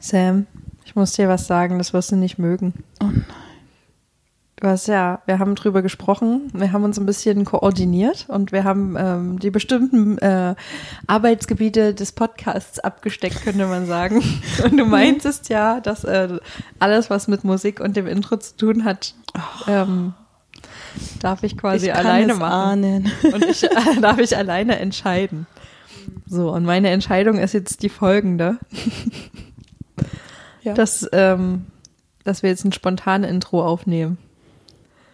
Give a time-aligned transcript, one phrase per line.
[0.00, 0.46] Sam,
[0.84, 2.74] ich muss dir was sagen, das wirst du nicht mögen.
[3.00, 3.24] Oh nein.
[4.60, 8.64] Du hast ja, wir haben drüber gesprochen, wir haben uns ein bisschen koordiniert und wir
[8.64, 10.54] haben ähm, die bestimmten äh,
[11.06, 14.22] Arbeitsgebiete des Podcasts abgesteckt, könnte man sagen.
[14.64, 16.38] Und du meintest ja, dass äh,
[16.78, 19.14] alles, was mit Musik und dem Intro zu tun hat,
[19.66, 20.12] ähm,
[21.20, 22.84] darf ich quasi ich alleine machen.
[22.84, 23.12] ahnen.
[23.32, 25.46] Und ich äh, darf ich alleine entscheiden.
[26.26, 28.58] So, und meine Entscheidung ist jetzt die folgende.
[30.62, 30.74] Ja.
[30.74, 31.66] Dass, ähm,
[32.24, 34.18] dass wir jetzt ein spontanes Intro aufnehmen.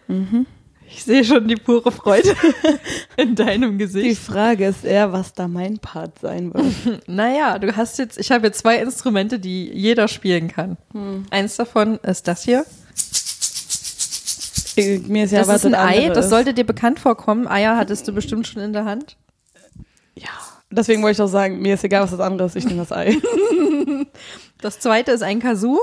[0.07, 0.45] Mhm.
[0.89, 2.33] Ich sehe schon die pure Freude
[3.17, 4.21] in deinem Die Gesicht.
[4.21, 6.65] Frage ist eher, was da mein Part sein wird.
[7.07, 10.77] Naja, du hast jetzt, ich habe jetzt zwei Instrumente, die jeder spielen kann.
[11.29, 12.65] Eins davon ist das hier.
[14.77, 17.47] Äh, Mir ist ja das ist ein Ei, das sollte dir bekannt vorkommen.
[17.47, 19.17] Eier hattest du bestimmt schon in der Hand.
[20.15, 20.29] Ja.
[20.69, 22.91] Deswegen wollte ich auch sagen, mir ist egal, was das andere ist, ich nehme das
[22.91, 23.17] Ei.
[24.61, 25.79] Das zweite ist ein Kazoo.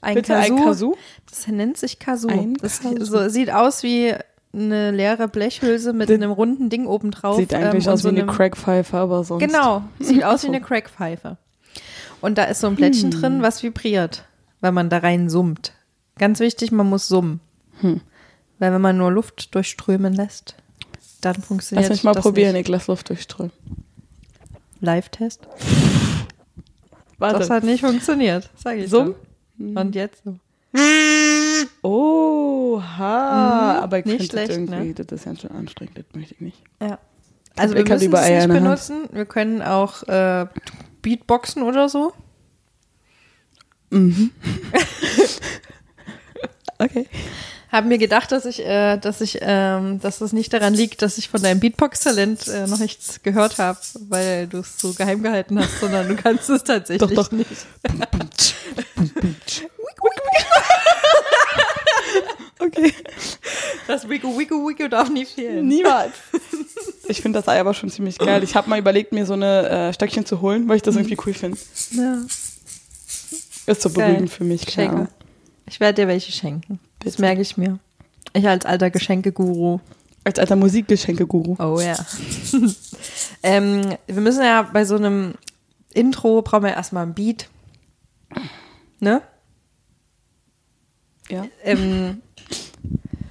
[0.00, 0.96] Ein Bitte ein Kazoo?
[1.28, 2.28] Das nennt sich Kazoo.
[2.28, 3.04] Ein das Kazoo.
[3.04, 4.14] So, sieht aus wie
[4.52, 7.36] eine leere Blechhülse mit Das einem runden Ding oben drauf.
[7.36, 9.44] Sieht eigentlich ähm, aus so wie eine Crackpfeife, aber sonst.
[9.44, 11.36] Genau, sieht aus wie eine Crackpfeife.
[12.20, 13.20] Und da ist so ein Plättchen Hm.
[13.20, 14.24] drin, was vibriert,
[14.60, 15.72] wenn man da rein summt.
[16.18, 17.40] Ganz wichtig, man muss summen.
[17.80, 18.00] Hm.
[18.58, 20.54] Weil wenn man nur Luft durchströmen lässt,
[21.20, 22.62] dann funktioniert Lass mich mal das probieren, nicht.
[22.62, 23.52] ich lass Luft durchströmen.
[24.80, 25.46] Live-Test.
[27.18, 27.38] Warte.
[27.38, 29.14] Das hat nicht funktioniert, sag ich Summ?
[29.58, 29.64] so.
[29.64, 30.38] Und jetzt so.
[31.82, 34.94] Oha, aber ich nicht schlecht, irgendwie, ne?
[34.94, 36.62] das ist ganz schön anstrengend, das möchte ich nicht.
[36.80, 36.98] Ja.
[37.56, 38.52] Also wir müssen lieber es nicht der Hand.
[38.52, 39.08] benutzen.
[39.12, 40.46] Wir können auch äh,
[41.00, 42.12] Beatboxen oder so.
[46.78, 47.06] Okay.
[47.76, 51.18] Haben mir gedacht, dass ich, äh, dass ich, ähm, dass es nicht daran liegt, dass
[51.18, 55.58] ich von deinem Beatbox-Talent äh, noch nichts gehört habe, weil du es so geheim gehalten
[55.58, 57.30] hast, sondern du kannst es tatsächlich Doch, doch.
[57.32, 57.50] nicht.
[62.58, 62.92] Okay.
[63.86, 65.68] Das Wiggle Wiggle Wiggle darf nie fehlen.
[65.68, 66.14] Niemals.
[67.08, 68.42] Ich finde das Ei aber schon ziemlich geil.
[68.42, 71.16] Ich habe mal überlegt, mir so eine äh, Stöckchen zu holen, weil ich das irgendwie
[71.24, 71.56] cool finde.
[71.92, 72.18] Ja.
[73.66, 74.08] Ist so Geil.
[74.08, 74.76] beruhigend für mich.
[74.76, 75.06] Ahnung.
[75.68, 76.80] Ich werde dir welche schenken.
[77.00, 77.78] Das merke ich mir.
[78.32, 79.80] Ich als alter Geschenkeguru.
[80.24, 81.56] Als alter Musikgeschenke-Guru.
[81.60, 81.94] Oh ja.
[83.44, 85.34] ähm, wir müssen ja bei so einem
[85.94, 87.48] Intro brauchen wir erstmal ein Beat.
[88.98, 89.22] Ne?
[91.28, 91.46] Ja.
[91.62, 92.22] Ähm,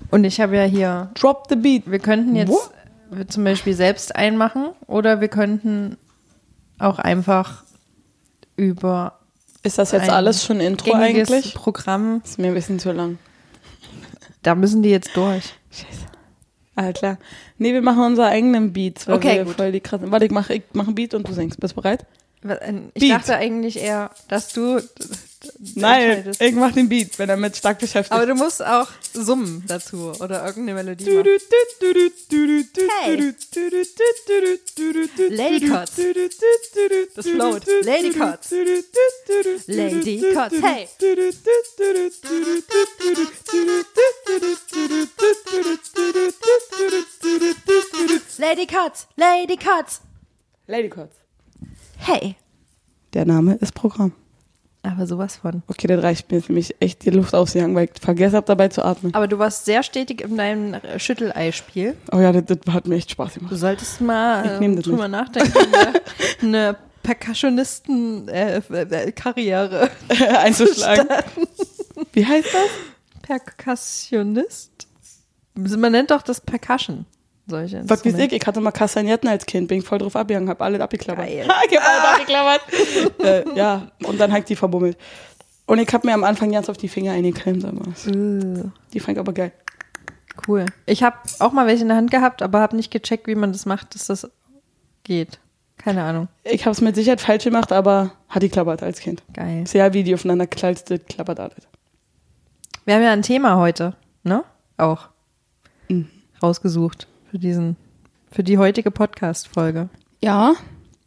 [0.10, 1.84] und ich habe ja hier, Drop the beat.
[1.92, 3.24] wir könnten jetzt Wo?
[3.28, 5.98] zum Beispiel selbst einmachen oder wir könnten
[6.80, 7.64] auch einfach
[8.56, 9.20] über
[9.64, 11.54] Ist das jetzt alles schon Intro eigentlich?
[11.54, 13.18] Programm, Ist mir ein bisschen zu lang.
[14.46, 15.54] Da müssen die jetzt durch.
[15.72, 16.06] Scheiße.
[16.76, 17.18] Ah, klar.
[17.58, 19.56] Nee, wir machen unsere eigenen Beats, weil Okay, wir gut.
[19.56, 20.12] voll die krassen.
[20.12, 21.60] Warte, ich mache ich mach einen Beat und du singst.
[21.60, 22.06] Bist du bereit?
[22.94, 23.12] Ich Beat.
[23.12, 24.82] dachte eigentlich eher, dass du
[25.76, 28.12] Nein, ich mach den Beat, wenn er mit stark beschäftigt ist.
[28.12, 31.06] Aber du musst auch summen dazu oder irgendeine Melodie.
[33.02, 33.34] Hey.
[35.30, 35.96] Lady Cuts.
[37.16, 37.66] Das float.
[37.84, 38.52] Lady Cuts.
[39.68, 40.56] Lady Cuts.
[40.62, 40.88] Hey.
[48.38, 49.08] Lady Cuts.
[49.16, 50.02] Lady Cuts.
[50.68, 51.16] Lady Cuts.
[51.98, 52.36] Hey.
[53.14, 54.12] Der Name ist Programm.
[54.86, 55.64] Aber sowas von.
[55.68, 58.68] Okay, das reicht mir für mich echt die Luft ausgegangen, weil ich vergessen habe, dabei
[58.68, 59.14] zu atmen.
[59.16, 61.98] Aber du warst sehr stetig in deinem Schütteleispiel.
[62.12, 63.56] Oh ja, das, das hat mir echt Spaß Du gemacht.
[63.58, 66.02] solltest mal äh, das drüber nachdenken, eine,
[66.42, 69.90] eine Percussionisten-Karriere
[70.40, 71.08] Einzuschlagen.
[72.14, 72.70] Wie heißt das?
[73.22, 74.72] Percussionist?
[75.56, 77.06] Man nennt doch das Percussion.
[77.48, 80.50] Solche Was wie ich, ich hatte mal Kastagnetten als Kind, bin ich voll drauf abgegangen,
[80.50, 81.28] hab alle abgeklappert.
[81.28, 81.48] Geil.
[81.70, 82.62] Ich hab alle abgeklappert.
[83.24, 84.98] äh, ja, und dann hab ich die verbummelt.
[85.68, 88.64] Und ich hab mir am Anfang ganz auf die Finger eingeklemmt, aber Äh,
[88.94, 89.52] die fand ich aber geil.
[90.48, 90.66] Cool.
[90.86, 93.52] Ich habe auch mal welche in der Hand gehabt, aber habe nicht gecheckt, wie man
[93.52, 94.30] das macht, dass das
[95.04, 95.40] geht.
[95.78, 96.28] Keine Ahnung.
[96.44, 99.22] Ich hab's mit Sicherheit falsch gemacht, aber hat die klappert als Kind.
[99.34, 99.68] Geil.
[99.68, 101.68] Sehr wie die aufeinander das klappert alles.
[102.86, 104.44] Wir haben ja ein Thema heute, ne?
[104.78, 105.10] Auch.
[105.90, 106.10] Mhm.
[106.42, 107.76] Rausgesucht für diesen,
[108.32, 109.90] für die heutige Podcast-Folge.
[110.24, 110.54] Ja,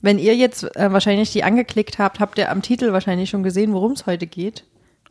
[0.03, 3.73] Wenn ihr jetzt äh, wahrscheinlich die angeklickt habt, habt ihr am Titel wahrscheinlich schon gesehen,
[3.73, 4.65] worum es heute geht.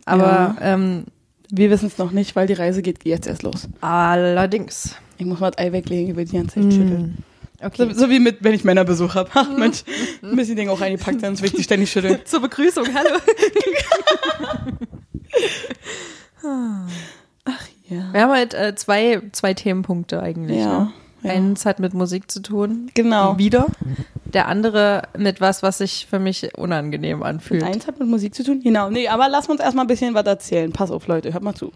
[0.06, 1.06] Aber ähm,
[1.50, 3.68] wir wissen es noch nicht, weil die Reise geht jetzt erst los.
[3.82, 4.94] allerdings.
[5.18, 7.18] Ich muss mal das Ei weglegen, ich will die ganze Zeit schütteln.
[7.64, 7.88] Okay.
[7.92, 9.34] So, so wie mit, wenn ich Männerbesuch habe.
[9.34, 9.84] Ha, Mensch,
[10.22, 12.20] ein bisschen Ding auch eingepackt, dann will ich die ständig schütteln.
[12.26, 13.20] Zur Begrüßung, hallo.
[17.90, 18.12] Ja.
[18.12, 20.58] Wir haben heute äh, zwei, zwei Themenpunkte eigentlich.
[20.60, 20.94] Ja, Ne?
[21.24, 21.32] Ja.
[21.32, 22.92] Eins hat mit Musik zu tun.
[22.94, 23.38] Genau.
[23.38, 23.68] Wieder.
[24.26, 27.64] der andere mit was, was sich für mich unangenehm anfühlt.
[27.64, 28.62] Eins hat mit Musik zu tun?
[28.62, 28.90] Genau.
[28.90, 30.72] Nee, aber lass uns erstmal ein bisschen was erzählen.
[30.72, 31.72] Pass auf, Leute, hört mal zu.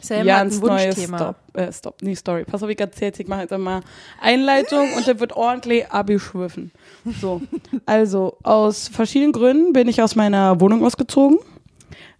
[0.00, 1.04] Sam Ganz hat ein neues.
[1.04, 1.36] Stop.
[1.52, 2.02] Äh, Stop.
[2.02, 2.44] Nee, Story.
[2.44, 3.20] Pass auf, ich erzähl's.
[3.20, 3.82] Ich mache jetzt einmal
[4.20, 6.72] Einleitung und dann wird ordentlich abgeschwiffen.
[7.20, 7.40] So.
[7.86, 11.38] Also, aus verschiedenen Gründen bin ich aus meiner Wohnung ausgezogen.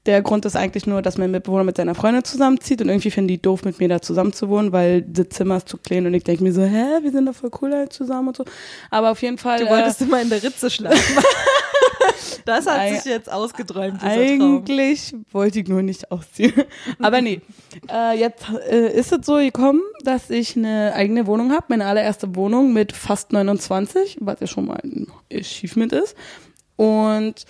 [0.06, 3.28] Der Grund ist eigentlich nur, dass mein Mitbewohner mit seiner Freundin zusammenzieht und irgendwie finden
[3.28, 6.14] die doof, mit mir da zusammen zu wohnen, weil das Zimmer ist zu klein und
[6.14, 8.44] ich denke mir so, hä, wir sind doch voll cool halt zusammen und so.
[8.90, 9.60] Aber auf jeden Fall.
[9.60, 10.98] Du wolltest immer in der Ritze schlafen.
[12.44, 14.56] das hat sich jetzt ausgeträumt, dieser Traum.
[14.58, 16.52] Eigentlich wollte ich nur nicht ausziehen.
[17.00, 17.40] Aber nee.
[17.90, 22.34] Äh, jetzt äh, ist es so gekommen, dass ich eine eigene Wohnung habe, meine allererste
[22.34, 26.16] Wohnung mit fast 29, was ja schon mal ein Achievement ist.
[26.76, 27.46] Und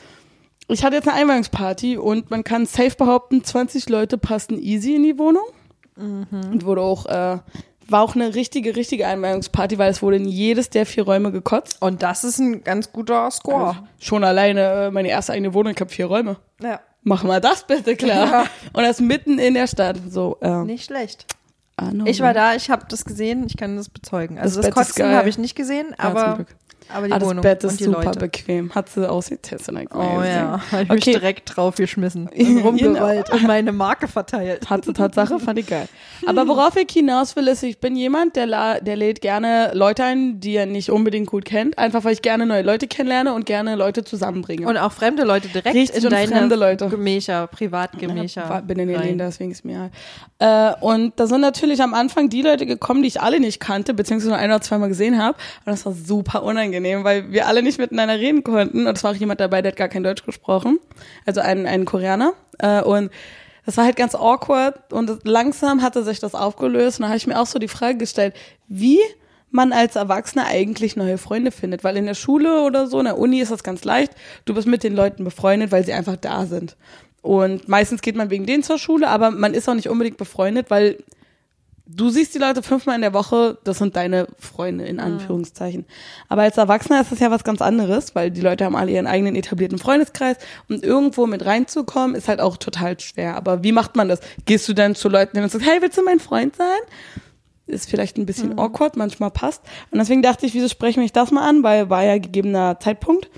[0.72, 5.02] ich hatte jetzt eine Einweihungsparty und man kann safe behaupten, 20 Leute passten easy in
[5.02, 5.44] die Wohnung.
[5.96, 7.38] Und wurde auch, äh,
[7.88, 11.82] war auch eine richtige, richtige Einweihungsparty, weil es wurde in jedes der vier Räume gekotzt.
[11.82, 13.76] Und das ist ein ganz guter Score.
[14.00, 16.36] Schon alleine äh, meine erste eigene Wohnung, ich habe vier Räume.
[16.62, 18.30] Ja, Mach mal das bitte klar.
[18.30, 18.44] Ja.
[18.72, 19.98] Und das mitten in der Stadt.
[20.08, 21.26] So, äh, nicht schlecht.
[21.76, 24.38] ah, no, Ich war da, ich habe das gesehen, ich kann das bezeugen.
[24.38, 26.54] Also Das das, Kotzen habe ich nicht gesehen, Ja, aber, Glück.
[26.88, 28.18] Aber die ah, das Wohnung Bett ist super Leute.
[28.18, 28.74] bequem.
[28.74, 29.74] Hat sie ausgetestet.
[29.78, 31.12] ich Oh ja, habe ich mich Okay.
[31.12, 32.60] direkt drauf geschmissen und Genau.
[32.66, 34.68] rumgerollt und meine Marke verteilt.
[34.70, 35.88] Hat sie Tatsache, fand ich geil.
[36.26, 40.40] Aber worauf ich hinaus will, ist, ich bin jemand, der, der lädt gerne Leute ein,
[40.40, 41.78] die er nicht unbedingt gut kennt.
[41.78, 44.66] Einfach, weil ich gerne neue Leute kennenlerne und gerne Leute zusammenbringe.
[44.68, 46.88] Und auch fremde Leute direkt Richtig, in deine fremde Leute.
[46.88, 48.48] Gemächer, Privatgemächer.
[48.48, 48.88] Ja, bin in.
[48.88, 49.92] Läden, deswegen ist mir halt.
[50.38, 53.94] Äh, und da sind natürlich am Anfang die Leute gekommen, die ich alle nicht kannte,
[53.94, 55.36] beziehungsweise nur ein oder zweimal gesehen habe.
[55.64, 56.71] Und das war super unangenehm,
[57.04, 58.86] weil wir alle nicht miteinander reden konnten.
[58.86, 60.78] Und es war auch jemand dabei, der hat gar kein Deutsch gesprochen.
[61.26, 62.32] Also ein, ein Koreaner.
[62.58, 63.10] Äh, und
[63.66, 64.92] das war halt ganz awkward.
[64.92, 66.98] Und langsam hatte sich das aufgelöst.
[66.98, 68.34] Und da habe ich mir auch so die Frage gestellt,
[68.68, 68.98] wie
[69.50, 71.84] man als Erwachsener eigentlich neue Freunde findet.
[71.84, 74.12] Weil in der Schule oder so, in der Uni ist das ganz leicht.
[74.44, 76.76] Du bist mit den Leuten befreundet, weil sie einfach da sind.
[77.22, 80.70] Und meistens geht man wegen denen zur Schule, aber man ist auch nicht unbedingt befreundet,
[80.70, 80.98] weil
[81.86, 85.84] du siehst die Leute fünfmal in der Woche, das sind deine Freunde in Anführungszeichen.
[86.28, 89.06] Aber als Erwachsener ist das ja was ganz anderes, weil die Leute haben alle ihren
[89.06, 90.36] eigenen etablierten Freundeskreis
[90.68, 93.36] und irgendwo mit reinzukommen ist halt auch total schwer.
[93.36, 94.20] Aber wie macht man das?
[94.44, 96.80] Gehst du dann zu Leuten hin und sagst, hey, willst du mein Freund sein?
[97.66, 99.62] Ist vielleicht ein bisschen awkward, manchmal passt.
[99.90, 102.78] Und deswegen dachte ich, wieso sprechen wir nicht das mal an, weil war ja gegebener
[102.80, 103.30] Zeitpunkt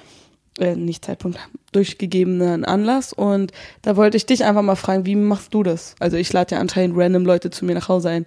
[0.59, 1.39] äh, nicht Zeitpunkt,
[1.73, 3.13] durchgegebenen Anlass.
[3.13, 3.53] Und
[3.83, 5.95] da wollte ich dich einfach mal fragen, wie machst du das?
[5.99, 8.27] Also ich lade ja anscheinend random Leute zu mir nach Hause ein.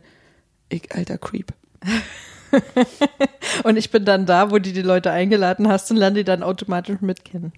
[0.69, 1.53] Ich, alter Creep.
[3.63, 6.44] Und ich bin dann da, wo du die Leute eingeladen hast und lerne die dann
[6.44, 7.51] automatisch mitkennen.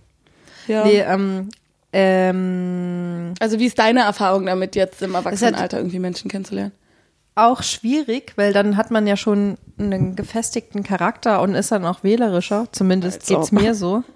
[0.68, 0.84] Ja.
[0.84, 1.50] Nee, ähm,
[1.94, 6.72] ähm, Also wie ist deine Erfahrung damit, jetzt im Erwachsenenalter irgendwie Menschen kennenzulernen?
[7.36, 12.04] auch schwierig, weil dann hat man ja schon einen gefestigten Charakter und ist dann auch
[12.04, 12.68] wählerischer.
[12.72, 13.62] Zumindest Als geht's ob.
[13.62, 14.04] mir so.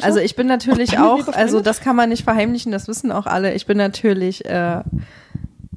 [0.00, 3.54] Also ich bin natürlich auch, also das kann man nicht verheimlichen, das wissen auch alle.
[3.54, 4.82] Ich bin natürlich äh,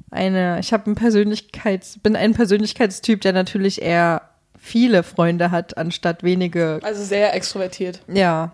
[0.09, 4.21] eine, ich habe ein Persönlichkeits, bin ein Persönlichkeitstyp, der natürlich eher
[4.59, 8.01] viele Freunde hat, anstatt wenige Also sehr extrovertiert.
[8.07, 8.51] Ja.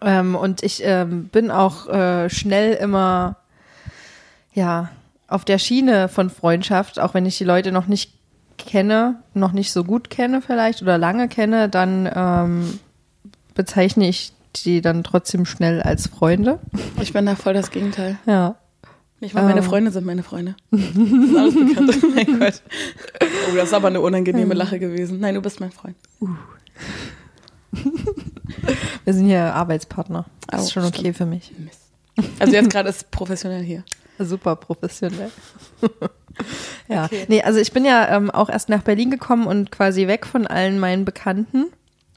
[0.00, 3.36] Ähm, und ich ähm, bin auch äh, schnell immer,
[4.52, 4.90] ja,
[5.28, 8.12] auf der Schiene von Freundschaft, auch wenn ich die Leute noch nicht
[8.56, 12.80] kenne, noch nicht so gut kenne vielleicht oder lange kenne, dann ähm,
[13.54, 16.58] bezeichne ich die dann trotzdem schnell als Freunde.
[17.00, 18.18] Ich bin da voll das Gegenteil.
[18.26, 18.56] Ja.
[19.20, 19.64] Nicht mal meine Ähm.
[19.64, 20.54] Freunde sind meine Freunde.
[20.70, 22.02] Das ist alles bekannt.
[22.14, 22.62] mein Gott.
[23.22, 25.20] Oh, das ist aber eine unangenehme Lache gewesen.
[25.20, 25.96] Nein, du bist mein Freund.
[29.04, 30.26] Wir sind hier Arbeitspartner.
[30.48, 31.16] Das Oh, ist schon okay stimmt.
[31.16, 31.52] für mich.
[31.58, 31.80] Mist.
[32.38, 33.82] Also jetzt gerade ist professionell hier.
[34.18, 35.30] Super professionell.
[36.88, 37.24] ja, Okay.
[37.28, 40.46] nee, also ich bin ja ähm, auch erst nach Berlin gekommen und quasi weg von
[40.46, 41.66] allen meinen Bekannten.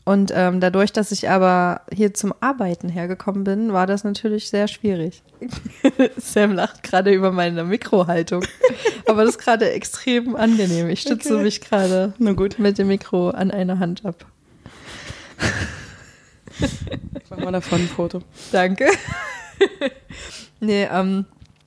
[0.07, 4.69] Und ähm, dadurch, dass ich aber hier zum Arbeiten hergekommen bin, war das natürlich sehr
[4.69, 5.21] schwierig.
[6.17, 8.45] Sam lacht gerade über meine Mikrohaltung.
[9.05, 10.87] aber das ist gerade extrem angenehm.
[10.87, 11.43] Ich stütze Okay.
[11.43, 14.25] mich gerade mit dem Mikro an einer Hand ab.
[16.57, 18.21] Ich mach mal davon ein Foto.
[18.53, 18.87] Danke.
[20.61, 21.25] nee, ähm,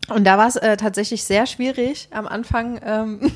[0.09, 2.80] und da war es äh, tatsächlich sehr schwierig am Anfang.
[2.82, 3.30] Ähm,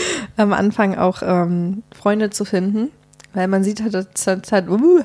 [0.36, 2.90] am Anfang auch ähm, Freunde zu finden.
[3.34, 5.02] Weil man sieht halt, hat, hat, uh,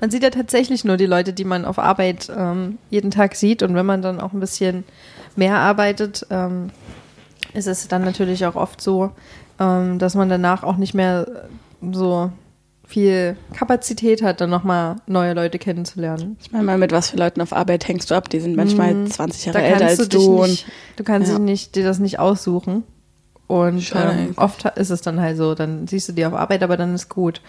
[0.00, 3.64] man sieht ja tatsächlich nur die Leute, die man auf Arbeit ähm, jeden Tag sieht.
[3.64, 4.84] Und wenn man dann auch ein bisschen
[5.34, 6.70] mehr arbeitet, ähm,
[7.52, 9.10] ist es dann natürlich auch oft so,
[9.58, 11.26] ähm, dass man danach auch nicht mehr
[11.90, 12.30] so
[12.90, 16.36] viel Kapazität hat, dann nochmal neue Leute kennenzulernen.
[16.40, 18.28] Ich meine mal, mit was für Leuten auf Arbeit hängst du ab?
[18.28, 20.42] Die sind manchmal 20 Jahre älter als du.
[20.44, 21.36] nicht, du kannst Ja.
[21.36, 22.82] dich nicht, dir das nicht aussuchen.
[23.50, 26.76] Und ähm, oft ist es dann halt so, dann siehst du die auf Arbeit, aber
[26.76, 27.40] dann ist gut.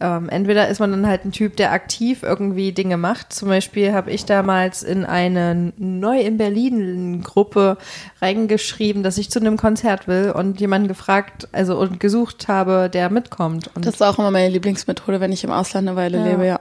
[0.00, 3.32] Ähm, entweder ist man dann halt ein Typ, der aktiv irgendwie Dinge macht.
[3.32, 7.78] Zum Beispiel habe ich damals in eine neu in Berlin Gruppe
[8.22, 13.10] reingeschrieben, dass ich zu einem Konzert will und jemanden gefragt, also und gesucht habe, der
[13.10, 13.70] mitkommt.
[13.74, 16.24] Und Das ist auch immer meine Lieblingsmethode, wenn ich im Ausland eine Weile Ja.
[16.24, 16.60] lebe, ja.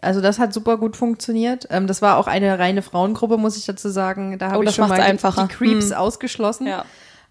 [0.00, 1.66] also das hat super gut funktioniert.
[1.70, 4.38] Ähm, das war auch eine reine Frauengruppe, muss ich dazu sagen.
[4.38, 5.48] Da habe Oh, ich schon mal einfacher.
[5.48, 5.96] die Creeps Hm.
[5.96, 6.66] ausgeschlossen.
[6.66, 6.84] Ja.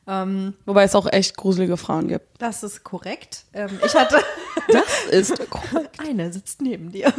[0.10, 2.26] Ähm, Wobei es auch echt gruselige Frauen gibt.
[2.40, 3.44] das ist korrekt.
[3.54, 4.18] Ähm, ich hatte
[4.72, 5.40] Das ist
[6.00, 7.14] eine sitzt neben dir.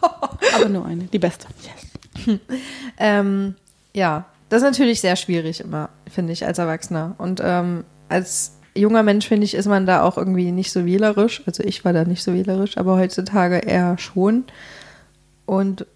[0.54, 1.46] aber nur eine, die beste.
[2.98, 3.54] Ähm,
[3.94, 7.14] ja, das ist natürlich sehr schwierig immer, finde ich, als Erwachsener.
[7.18, 11.42] Und ähm, als junger Mensch, finde ich, ist man da auch irgendwie nicht so wählerisch.
[11.46, 14.44] Also ich war da nicht so wählerisch, aber heutzutage eher schon.
[15.46, 15.86] Und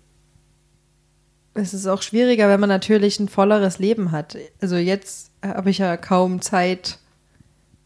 [1.54, 4.36] es ist auch schwieriger, wenn man natürlich ein volleres Leben hat.
[4.60, 6.98] Also jetzt habe ich ja kaum Zeit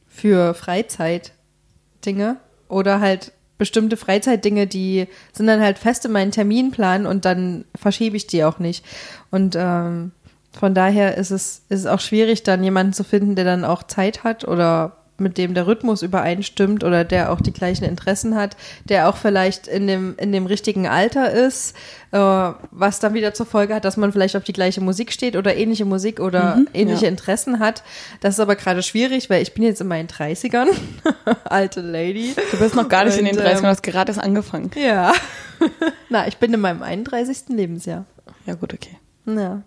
[0.06, 2.36] für Freizeitdinge
[2.68, 8.16] oder halt bestimmte Freizeitdinge, die sind dann halt fest in meinen Terminplan und dann verschiebe
[8.16, 8.84] ich die auch nicht.
[9.30, 10.12] Und ähm,
[10.52, 13.82] von daher ist es, ist es auch schwierig, dann jemanden zu finden, der dann auch
[13.82, 18.56] Zeit hat oder mit dem der Rhythmus übereinstimmt oder der auch die gleichen Interessen hat,
[18.84, 21.74] der auch vielleicht in dem, in dem richtigen Alter ist,
[22.12, 25.36] äh, was dann wieder zur Folge hat, dass man vielleicht auf die gleiche Musik steht
[25.36, 27.10] oder ähnliche Musik oder ähnliche ja.
[27.10, 27.82] Interessen hat.
[28.20, 30.68] Das ist aber gerade schwierig, weil ich bin jetzt in meinen 30ern,
[31.44, 32.34] alte Lady.
[32.50, 34.70] Du bist noch gar nicht in den Und, 30, ähm, du hast gerade erst angefangen.
[34.74, 35.12] Ja.
[36.08, 37.48] Na, ich bin in meinem 31.
[37.48, 38.04] Lebensjahr.
[38.46, 38.98] Ja, gut, okay.
[39.26, 39.62] Ja.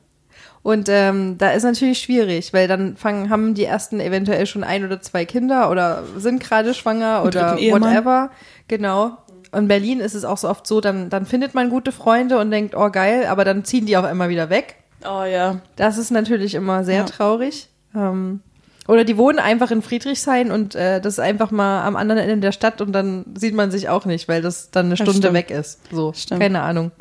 [0.62, 4.84] Und ähm, da ist natürlich schwierig, weil dann fangen, haben die ersten eventuell schon ein
[4.86, 8.30] oder zwei Kinder oder sind gerade schwanger oder whatever.
[8.68, 9.18] Genau.
[9.56, 12.52] In Berlin ist es auch so oft so, dann, dann findet man gute Freunde und
[12.52, 14.76] denkt, oh geil, aber dann ziehen die auch immer wieder weg.
[15.04, 15.62] Oh ja.
[15.76, 17.04] Das ist natürlich immer sehr Ja.
[17.06, 17.70] traurig.
[17.96, 18.42] Ähm,
[18.88, 22.38] oder die wohnen einfach in Friedrichshain und äh, das ist einfach mal am anderen Ende
[22.38, 25.20] der Stadt und dann sieht man sich auch nicht, weil das dann eine Das Stunde
[25.30, 25.34] stimmt.
[25.36, 25.80] weg ist.
[25.92, 26.42] So, Stimmt.
[26.42, 26.92] keine Ahnung.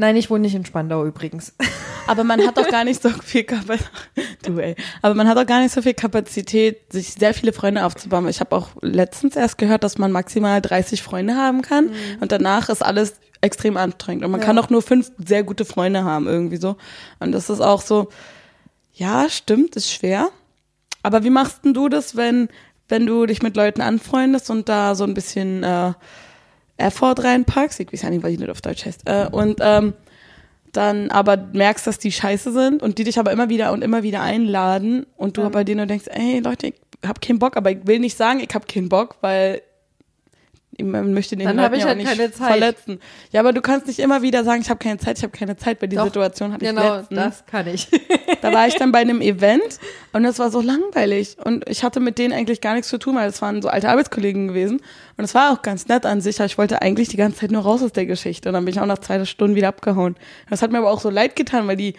[0.00, 1.52] Nein, ich wohne nicht in Spandau übrigens.
[2.06, 3.90] Aber man hat doch gar nicht so viel Kapazität.
[4.42, 4.74] Du, ey.
[5.02, 8.26] Aber man hat auch gar nicht so viel Kapazität, sich sehr viele Freunde aufzubauen.
[8.28, 11.90] Ich habe auch letztens erst gehört, dass man maximal 30 Freunde haben kann
[12.20, 14.24] und danach ist alles extrem anstrengend.
[14.24, 14.46] Und man Ja.
[14.46, 16.76] kann auch nur fünf sehr gute Freunde haben, irgendwie so.
[17.18, 18.08] Und das ist auch so,
[18.94, 20.30] ja, stimmt, ist schwer.
[21.02, 22.48] Aber wie machst denn du das, wenn,
[22.88, 25.92] wenn du dich mit Leuten anfreundest und da so ein bisschen äh,
[26.80, 27.80] Effort reinpackst?
[27.80, 29.02] Ich weiß ja nicht, was ich nicht auf Deutsch heißt.
[29.04, 29.94] Äh, und ähm,
[30.72, 34.02] dann aber merkst, dass die scheiße sind und die dich aber immer wieder und immer
[34.02, 37.70] wieder einladen und du bei denen nur denkst, ey Leute, ich hab keinen Bock, aber
[37.70, 39.62] ich will nicht sagen, ich hab keinen Bock, weil
[40.82, 42.48] man möchte den Dann ich ja auch halt nicht keine Zeit.
[42.48, 43.00] verletzen.
[43.32, 45.56] Ja, aber du kannst nicht immer wieder sagen, ich habe keine Zeit, ich habe keine
[45.56, 47.18] Zeit, weil die Doch, Situation hatte genau, ich letztens.
[47.20, 47.88] das kann ich.
[48.42, 49.78] Da war ich dann bei einem Event
[50.12, 53.16] und es war so langweilig und ich hatte mit denen eigentlich gar nichts zu tun,
[53.16, 54.80] weil es waren so alte Arbeitskollegen gewesen
[55.16, 57.50] und es war auch ganz nett an sich, aber ich wollte eigentlich die ganze Zeit
[57.50, 60.16] nur raus aus der Geschichte und dann bin ich auch nach zwei Stunden wieder abgehauen.
[60.48, 61.94] Das hat mir aber auch so leid getan, weil die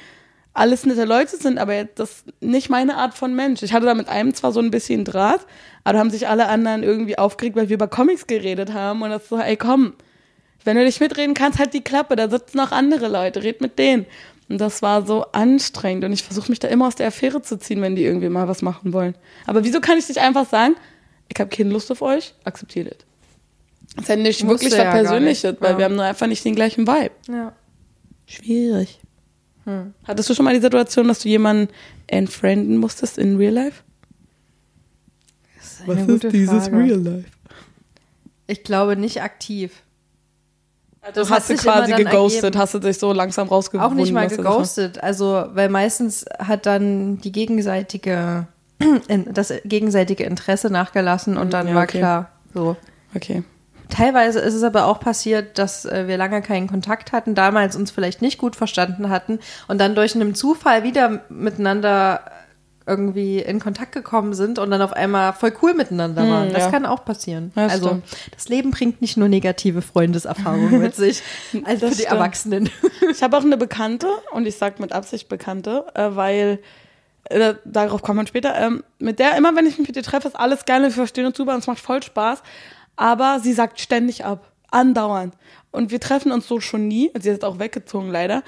[0.53, 3.63] alles nette Leute sind, aber das ist nicht meine Art von Mensch.
[3.63, 5.46] Ich hatte da mit einem zwar so ein bisschen Draht,
[5.84, 9.10] aber da haben sich alle anderen irgendwie aufgeregt, weil wir über Comics geredet haben und
[9.10, 9.93] das so, ey komm,
[10.63, 13.79] wenn du nicht mitreden kannst, halt die Klappe, da sitzen noch andere Leute, red mit
[13.79, 14.05] denen.
[14.50, 17.58] Und das war so anstrengend und ich versuche mich da immer aus der Affäre zu
[17.58, 19.15] ziehen, wenn die irgendwie mal was machen wollen.
[19.48, 20.75] Aber wieso kann ich nicht einfach sagen,
[21.34, 22.98] ich habe keine Lust auf euch, akzeptiert es.
[23.96, 25.77] Das ist ja nicht Musst wirklich ja gar Persönliches, nicht, weil ja.
[25.77, 27.12] wir haben nur einfach nicht den gleichen Vibe.
[27.29, 27.53] Ja.
[28.25, 29.00] Schwierig.
[29.65, 29.94] Hm.
[30.06, 31.72] Hattest du schon mal die Situation, dass du jemanden
[32.08, 33.84] entfrienden musstest in Real Life?
[35.62, 36.96] Ist eine gute Frage.
[36.96, 37.25] Life?
[38.48, 39.84] Ich glaube nicht aktiv.
[41.01, 42.60] Das Das hast hat du quasi geghostet, ergeben.
[42.62, 43.91] hast du dich so langsam rausgewunden.
[43.91, 45.01] Auch nicht mal geghostet.
[45.01, 48.48] Also, weil meistens hat dann die gegenseitige,
[49.34, 51.98] das gegenseitige Interesse nachgelassen und dann Ja, war okay.
[52.00, 52.75] klar, so.
[53.15, 53.44] Okay.
[53.91, 57.91] Teilweise ist es aber auch passiert, dass äh, wir lange keinen Kontakt hatten, damals uns
[57.91, 62.21] vielleicht nicht gut verstanden hatten und dann durch einen Zufall wieder miteinander
[62.88, 66.48] irgendwie in Kontakt gekommen sind und dann auf einmal voll cool miteinander waren.
[66.48, 66.71] Hm, das ja.
[66.71, 67.51] kann auch passieren.
[67.55, 68.03] Ja, also stimmt.
[68.33, 71.21] das Leben bringt nicht nur negative Freundeserfahrungen mit sich,
[71.63, 72.12] als Das für die stimmt.
[72.12, 72.69] Erwachsenen.
[73.12, 76.60] Ich habe auch eine Bekannte, und ich sage mit Absicht Bekannte, äh, weil
[77.25, 78.55] äh, darauf kommt man später.
[78.60, 81.25] Ähm, mit der, immer wenn ich mich mit ihr treffe, ist alles geil, wir verstehen
[81.25, 82.41] uns super und es macht voll Spaß.
[83.01, 84.51] Aber sie sagt ständig ab.
[84.70, 85.34] Andauernd.
[85.72, 87.10] Und wir treffen uns so schon nie.
[87.20, 88.43] Sie ist auch weggezogen, leider.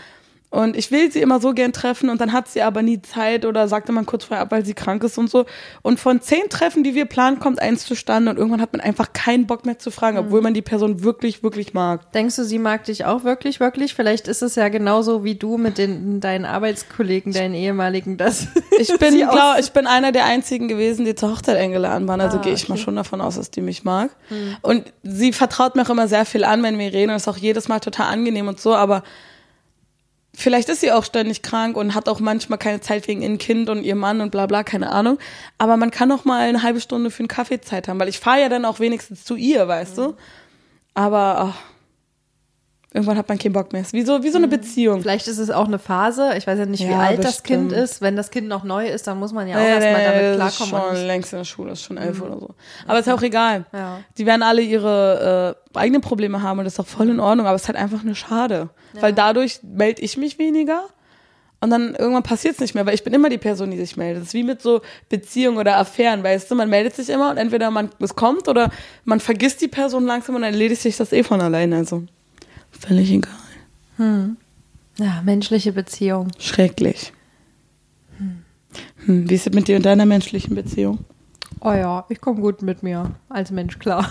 [0.54, 3.44] Und ich will sie immer so gern treffen und dann hat sie aber nie Zeit
[3.44, 5.48] oder sagte man kurz vorher ab, weil sie krank ist und so.
[5.82, 9.14] Und von zehn Treffen, die wir planen, kommt eins zustande und irgendwann hat man einfach
[9.14, 12.12] keinen Bock mehr zu fragen, obwohl man die Person wirklich, wirklich mag.
[12.12, 13.96] Denkst du, sie mag dich auch wirklich, wirklich?
[13.96, 18.46] Vielleicht ist es ja genauso wie du mit den, deinen Arbeitskollegen, deinen ehemaligen, dass
[18.80, 22.22] Ich bin, sie glaub, ich bin einer der einzigen gewesen, die zur Hochzeit eingeladen waren.
[22.22, 22.82] Also Ah, gehe ich mal okay.
[22.82, 22.86] Hm.
[22.86, 24.12] schon davon aus, dass die mich mag.
[24.62, 27.10] Und sie vertraut mir auch immer sehr viel an, wenn wir reden.
[27.10, 28.76] Und ist auch jedes Mal total angenehm und so.
[28.76, 29.02] Aber
[30.36, 33.70] vielleicht ist sie auch ständig krank und hat auch manchmal keine Zeit wegen ihrem Kind
[33.70, 35.20] und ihr Mann und bla bla, keine Ahnung.
[35.58, 38.20] Aber man kann auch mal eine halbe Stunde für einen Kaffee Zeit haben, weil ich
[38.20, 40.04] fahre ja dann auch wenigstens zu ihr, weißt Hm.
[40.04, 40.14] du.
[40.96, 41.62] Aber ach,
[42.94, 43.82] irgendwann hat man keinen Bock mehr.
[43.82, 45.02] Ist wie so, wie so eine Beziehung.
[45.02, 46.34] Vielleicht ist es auch eine Phase.
[46.38, 48.02] Ich weiß ja nicht, wie Ja, alt das Kind ist.
[48.02, 50.58] Wenn das Kind noch neu ist, dann muss man ja auch erstmal damit das ist
[50.58, 50.90] klarkommen.
[50.92, 52.50] schon und- längst in der Schule, ist schon elf oder so.
[52.88, 53.66] Aber ist ja auch egal.
[53.74, 54.00] Ja.
[54.18, 57.48] Die werden alle ihre äh, eigenen Probleme haben und das ist auch voll in Ordnung,
[57.48, 58.70] aber es ist halt einfach nur schade.
[59.00, 60.84] Weil dadurch melde ich mich weniger
[61.62, 63.98] und dann irgendwann passiert es nicht mehr, weil ich bin immer die Person, die sich
[63.98, 64.22] meldet.
[64.22, 67.38] Das ist wie mit so Beziehungen oder Affären, weißt du, man meldet sich immer und
[67.38, 68.70] entweder man es kommt oder
[69.06, 71.78] man vergisst die Person langsam und dann erledigt sich das eh von alleine.
[71.78, 72.04] Also
[72.86, 73.34] völlig egal.
[74.98, 76.32] ja, menschliche Beziehung.
[76.40, 77.14] Schrecklich.
[79.06, 81.00] Hm, wie ist es mit dir und deiner menschlichen Beziehung?
[81.66, 84.06] Oh ja, ich komme gut mit mir als Mensch klar.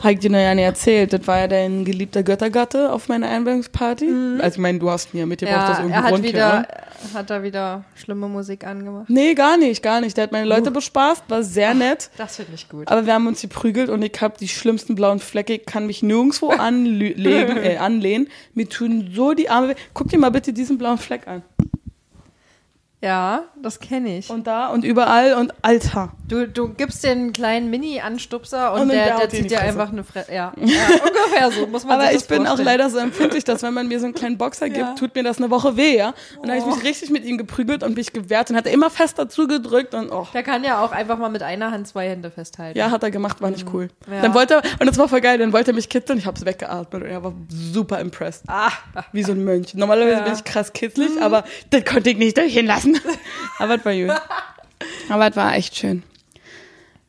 [0.00, 1.12] Habe ich dir noch ja nicht erzählt.
[1.12, 4.38] Das war ja dein geliebter Göttergatte auf meiner Einweihungsparty.
[4.40, 6.24] Also ich meine, du hast mir mitgebracht, ja, aus er irgendeinem hat Grund.
[6.24, 6.68] wieder,
[7.12, 9.10] hat da wieder schlimme Musik angemacht.
[9.10, 10.16] Nee, gar nicht, gar nicht.
[10.16, 12.10] Der hat meine Leute bespaßt, war sehr nett.
[12.16, 12.88] Das finde ich gut.
[12.88, 15.54] Aber wir haben uns geprügelt und ich habe die schlimmsten blauen Flecke.
[15.54, 18.28] Ich kann mich nirgendwo anlegen, äh, anlehnen.
[18.54, 19.74] Mir tun so die Arme weh.
[19.92, 21.42] Guck dir mal bitte diesen blauen Fleck an.
[23.02, 24.28] Ja, das kenne ich.
[24.28, 26.12] Und da und überall und Alter.
[26.28, 30.04] Du, du gibst den kleinen Mini-Anstupser und, Und der, der in zieht dir einfach eine
[30.04, 30.32] Fresse.
[30.32, 30.66] Ja, ja,
[31.06, 33.98] ungefähr so, muss man Aber ich bin auch leider so empfindlich, dass wenn man mir
[34.00, 34.94] so einen kleinen Boxer gibt, Ja.
[34.94, 36.08] tut mir das eine Woche weh, ja.
[36.36, 38.72] Und dann habe ich mich richtig mit ihm geprügelt und mich gewehrt und hat er
[38.72, 40.26] immer fest dazu gedrückt und oh.
[40.34, 42.78] Der kann ja auch einfach mal mit einer Hand zwei Hände festhalten.
[42.78, 43.88] Ja, hat er gemacht, war nicht cool.
[44.06, 44.12] Mhm.
[44.12, 44.20] Ja.
[44.20, 46.44] Dann wollte er, und das war voll geil, dann wollte er mich kitzeln, ich hab's
[46.44, 48.44] weggeatmet und er war super impressed.
[48.46, 48.70] Ah,
[49.12, 49.74] Wie so ein Mönch.
[49.74, 52.89] Normalerweise bin ich krass kitzlig, aber das konnte ich nicht durchgehen lassen.
[53.58, 54.22] aber es war gut.
[55.08, 56.02] Aber es war echt schön.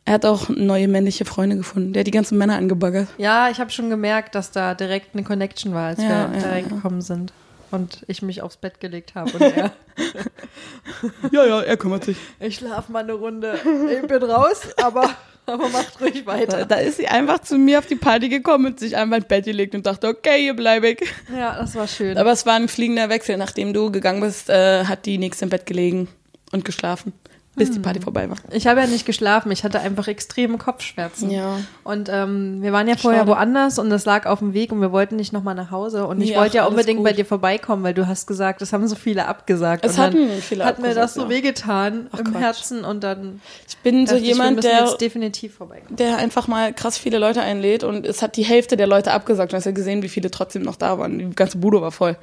[0.04, 1.94] Er hat auch neue männliche Freunde gefunden.
[1.94, 3.08] Der hat die ganzen Männer angebaggert.
[3.18, 6.28] ja, ich habe schon gemerkt, dass da direkt eine Connection war, als Ja, wir ja,
[6.28, 6.50] da ja.
[6.54, 7.32] reingekommen sind.
[7.72, 9.72] Und ich mich aufs Bett gelegt habe und er,
[11.32, 12.18] Ja, ja, er kümmert sich.
[12.40, 13.60] ich schlaf mal eine Runde.
[14.02, 15.10] Ich bin raus, aber,
[15.46, 16.66] aber macht ruhig Da, weiter.
[16.66, 19.46] da ist sie einfach zu mir auf die Party gekommen und sich einfach ins Bett
[19.46, 21.00] gelegt und dachte, okay, hier bleibe ich.
[21.36, 22.18] Ja, das war schön.
[22.18, 23.38] Aber es war ein fliegender Wechsel.
[23.38, 26.08] Nachdem du gegangen bist, äh, hat die nächste im Bett gelegen
[26.52, 27.14] und geschlafen,
[27.54, 28.38] bis die Party vorbei war.
[28.52, 31.30] Ich habe ja nicht geschlafen, ich hatte einfach extreme Kopfschmerzen.
[31.30, 31.60] Ja.
[31.84, 33.32] Und ähm, wir waren ja vorher Schade.
[33.32, 36.08] woanders und das lag auf dem Weg und wir wollten nicht nochmal nach Hause.
[36.08, 37.06] Und ich Nee, wollte ja unbedingt gut.
[37.08, 39.84] bei dir vorbeikommen, weil du hast gesagt, das haben so viele abgesagt.
[39.86, 41.30] Es und hatten viele hat mir das so ja.
[41.30, 42.42] wehgetan Ach, im Quatsch.
[42.42, 45.98] Herzen und dann Ich bin so ich, jemand, müssen der, definitiv vorbeikommen.
[45.98, 49.52] der einfach mal krass viele Leute einlädt und es hat die Hälfte der Leute abgesagt.
[49.52, 51.20] Du hast ja gesehen, wie viele trotzdem noch da waren.
[51.20, 52.16] Die ganze Bude war voll.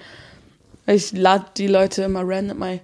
[0.86, 2.80] Ich lade die Leute immer random mal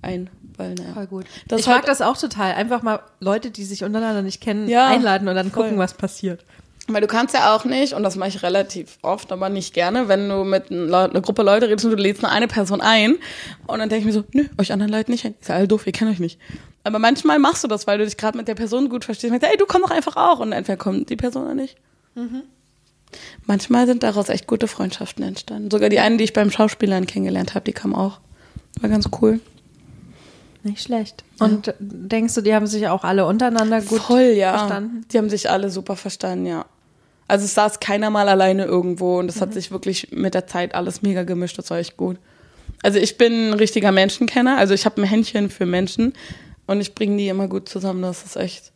[0.00, 0.30] ein.
[0.56, 0.92] Weil, naja.
[0.94, 1.24] Voll gut.
[1.48, 2.52] Das ich hat- mag das auch total.
[2.54, 5.64] Einfach mal Leute, die sich untereinander nicht kennen, Ja, einladen und dann voll.
[5.64, 6.44] gucken, was passiert.
[6.88, 10.08] Weil du kannst ja auch nicht, und das mache ich relativ oft, aber nicht gerne,
[10.08, 13.14] wenn du mit einer Gruppe Leute redest und du lädst nur eine Person ein
[13.68, 15.34] und dann denke ich mir so, nö, euch anderen Leute nicht ein.
[15.40, 16.40] Ist ja alle doof, ihr kennt euch nicht.
[16.82, 19.32] Aber manchmal machst du das, weil du dich gerade mit der Person gut verstehst.
[19.32, 20.40] Und denkst, ey, du komm doch einfach auch.
[20.40, 21.76] Und entweder kommt die Person oder nicht.
[23.46, 25.70] Manchmal sind daraus echt gute Freundschaften entstanden.
[25.70, 28.18] Sogar die eine, die ich beim Schauspielern kennengelernt habe, die kam auch.
[28.80, 29.38] War ganz cool.
[30.62, 31.24] Nicht schlecht.
[31.38, 34.56] Und denkst du, die haben sich auch alle untereinander gut Voll, ja.
[34.56, 35.04] verstanden?
[35.10, 36.66] Die haben sich alle super verstanden, ja.
[37.26, 40.74] Also es saß keiner mal alleine irgendwo und es hat sich wirklich mit der Zeit
[40.74, 41.58] alles mega gemischt.
[41.58, 42.18] Das war echt gut.
[42.82, 44.58] Also ich bin ein richtiger Menschenkenner.
[44.58, 46.12] Also ich habe ein Händchen für Menschen
[46.66, 48.02] und ich bringe die immer gut zusammen.
[48.02, 48.72] Das ist echt.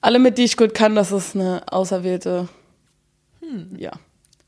[0.00, 2.48] Alle, mit die ich gut kann, das ist eine auserwählte,
[3.76, 3.92] ja,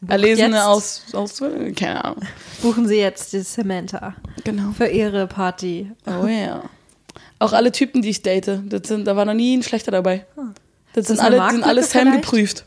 [0.06, 0.64] erlesene jetzt.
[0.66, 1.42] aus, aus,
[1.74, 2.22] keine Ahnung.
[2.62, 4.72] Buchen Sie jetzt die Samantha Genau.
[4.72, 5.90] für Ihre Party.
[6.06, 6.62] Oh ja.
[7.38, 10.26] Auch alle Typen, die ich date, das sind, da war noch nie ein schlechter dabei.
[10.94, 12.22] Das, sind das eine alle, sind alle Sam vielleicht?
[12.22, 12.64] geprüft.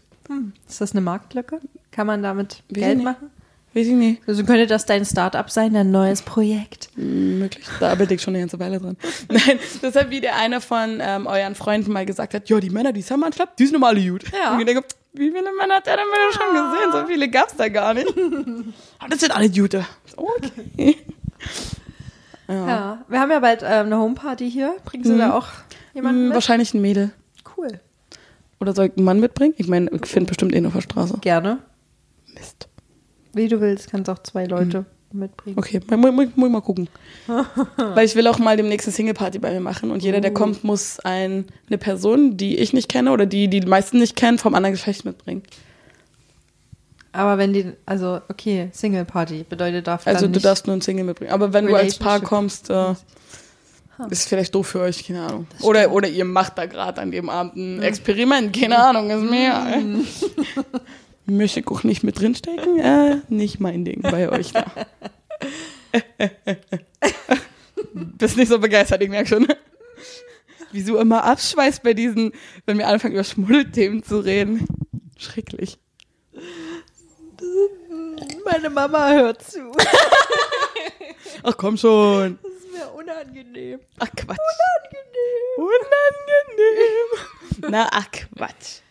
[0.67, 1.59] Ist das eine Marktlücke?
[1.91, 3.31] Kann man damit Weiß Geld machen?
[3.73, 4.21] Weiß ich nicht.
[4.27, 6.89] Also könnte das dein Start-up sein, dein neues Projekt?
[6.95, 7.65] Möglich.
[7.79, 8.97] Da arbeite ich schon eine ganze Weile dran.
[9.29, 12.93] Nein, deshalb wie der eine von ähm, euren Freunden mal gesagt hat, ja, die Männer,
[12.93, 14.23] die Sam anschleppt, die sind immer alle gut.
[14.31, 14.53] Ja.
[14.53, 14.83] Und ich denke,
[15.13, 16.91] wie viele Männer hat der denn bitte schon gesehen?
[16.91, 18.07] So viele gab's da gar nicht.
[18.15, 18.73] Und
[19.09, 19.85] das sind alle Jute.
[20.15, 20.97] Okay.
[22.47, 23.03] Ja.
[23.07, 24.75] Wir haben ja bald ähm, eine Homeparty hier.
[24.85, 25.47] Bringst du da auch
[25.93, 26.33] jemanden Hm, mit?
[26.35, 27.11] wahrscheinlich ein Mädel.
[27.57, 27.79] Cool.
[28.59, 29.53] Oder soll ich einen Mann mitbringen?
[29.57, 31.17] Ich meine, ich finde bestimmt eh auf der Straße.
[31.21, 31.59] Gerne.
[32.33, 32.67] Mist.
[33.33, 34.85] Wie du willst, kannst auch zwei Leute.
[35.13, 35.57] Mitbringen.
[35.57, 36.87] Okay, muss, muss, muss ich mal gucken.
[37.77, 40.35] Weil ich will auch mal demnächst eine Single-Party bei mir machen und jeder, der Uh.
[40.35, 44.15] kommt, muss ein, eine Person, die ich nicht kenne oder die die, die meisten nicht
[44.15, 45.43] kennen, vom anderen Geschlecht mitbringen.
[47.11, 51.05] Aber wenn die, also okay, Single Party bedeutet darf Also du darfst nur ein Single
[51.05, 51.31] mitbringen.
[51.31, 52.93] Aber wenn du als Paar kommst, äh,
[54.09, 55.47] ist vielleicht doof für euch, keine Ahnung.
[55.61, 60.05] Oder, oder ihr macht da gerade an dem Abend ein Experiment, keine Ahnung, ist mir.
[61.29, 62.79] Auch nicht mit drinstecken?
[62.79, 64.65] Äh, nicht mein Ding bei euch da.
[67.93, 69.47] Bist nicht so begeistert, ich merke schon.
[70.71, 72.31] Wieso immer abschweißt bei diesen,
[72.65, 74.67] wenn wir anfangen über Schmuddelthemen zu reden.
[75.17, 75.79] Schrecklich.
[78.45, 79.71] Meine Mama hört zu.
[81.43, 82.37] Ach komm schon.
[82.41, 83.79] Das ist mir unangenehm.
[83.99, 84.37] Ach Quatsch.
[85.57, 85.69] Unangenehm.
[86.37, 87.71] Unangenehm.
[87.71, 88.81] Na, ach Quatsch.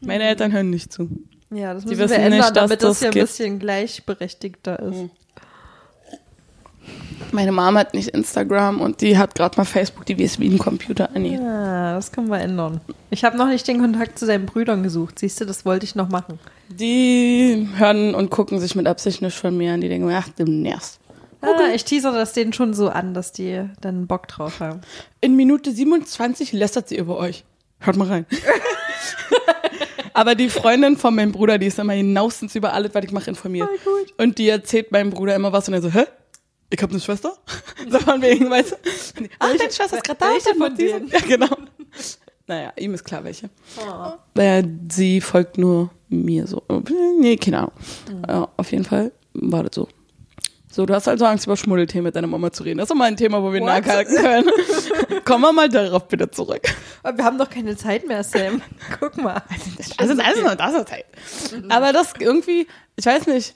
[0.00, 1.08] Meine Eltern hören nicht zu.
[1.50, 4.96] Ja, das müssen wir ändern, nicht, damit das das hier ein bisschen gleichberechtigter ist.
[4.96, 5.10] Mhm.
[7.32, 10.58] Meine Mama hat nicht Instagram und die hat gerade mal Facebook, die weiß wie ein
[10.58, 11.40] Computer an ihr.
[11.40, 12.80] Ja, das können wir ändern.
[13.10, 15.18] Ich habe noch nicht den Kontakt zu seinen Brüdern gesucht.
[15.18, 16.38] Siehst du, das wollte ich noch machen.
[16.68, 19.80] Die hören und gucken sich mit Absicht nicht von mir an.
[19.80, 21.00] Die denken, ach, du nervst.
[21.40, 24.80] Ah, ich teaser das denen schon so an, dass die dann Bock drauf haben.
[25.20, 27.44] In Minute 27 lästert sie über euch.
[27.80, 28.26] Hört mal rein.
[30.14, 33.28] Aber die Freundin von meinem Bruder, die ist immer hinausens über alles, was ich mache,
[33.30, 33.68] informiert.
[33.82, 34.14] Voll gut.
[34.16, 36.06] Und die erzählt meinem Bruder immer was und er so, hä?
[36.70, 37.36] Ich habe eine Schwester?
[37.90, 38.76] So von wegen, weißt du?
[39.38, 40.26] Ach, deine Schwester ist gerade da.
[40.30, 41.08] welche von denen?
[41.12, 41.54] Ja, genau.
[42.46, 43.50] Naja, ihm ist klar welche.
[43.78, 44.12] Oh.
[44.34, 46.62] Weil sie folgt nur mir so.
[47.20, 47.72] Nee, keine Ahnung.
[48.08, 48.22] Mhm.
[48.28, 49.88] Ja, auf jeden Fall war das so.
[50.70, 52.78] So, du hast also Angst, über Schmuddelthemen mit deiner Mama zu reden.
[52.78, 53.68] Das ist mal ein Thema, wo wir What?
[53.68, 54.50] nachhalten können.
[55.24, 56.62] Kommen wir mal darauf bitte zurück.
[57.02, 58.62] Aber wir haben doch keine Zeit mehr, Sam.
[59.00, 59.42] Guck mal.
[59.98, 61.04] Also, das ist noch das ist Zeit.
[61.68, 63.54] Aber das irgendwie, ich weiß nicht,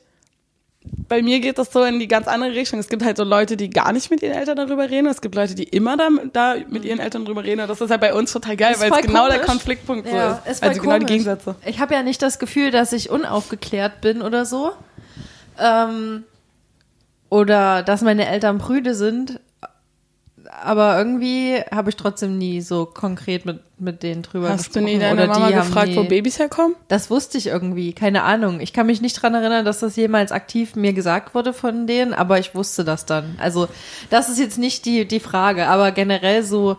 [1.09, 2.79] bei mir geht das so in die ganz andere Richtung.
[2.79, 5.07] Es gibt halt so Leute, die gar nicht mit ihren Eltern darüber reden.
[5.07, 7.61] Es gibt Leute, die immer da, da mit ihren Eltern drüber reden.
[7.61, 9.51] Und das ist halt bei uns total geil, Ist weil es genau der komisch.
[9.51, 10.53] Konfliktpunkt so Ja, ist.
[10.53, 11.07] ist voll also genau die.
[11.07, 11.57] Gegensätze.
[11.67, 14.73] Ich habe ja nicht das Gefühl, dass ich unaufgeklärt bin oder so.
[15.59, 16.25] Ähm,
[17.29, 19.41] oder dass meine Eltern prüde sind.
[20.63, 24.85] Aber irgendwie habe ich trotzdem nie so konkret mit, mit denen drüber Hast du gesprochen.
[24.85, 26.75] nie deine oder Mama gefragt, nie, wo Babys herkommen?
[26.89, 28.61] Das wusste ich irgendwie, keine Ahnung.
[28.61, 32.15] Ich kann mich nicht dran erinnern, dass das jemals aktiv mir gesagt wurde von denen,
[32.15, 33.37] aber ich wusste das dann.
[33.39, 33.69] Also
[34.11, 36.77] das ist jetzt nicht die, die Frage, aber generell so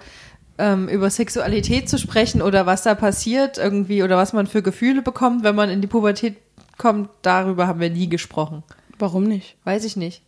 [0.57, 5.01] ähm, über Sexualität zu sprechen oder was da passiert irgendwie oder was man für Gefühle
[5.01, 6.37] bekommt, wenn man in die Pubertät
[6.77, 8.63] kommt, darüber haben wir nie gesprochen.
[8.97, 9.55] Warum nicht?
[9.63, 10.21] Weiß ich nicht.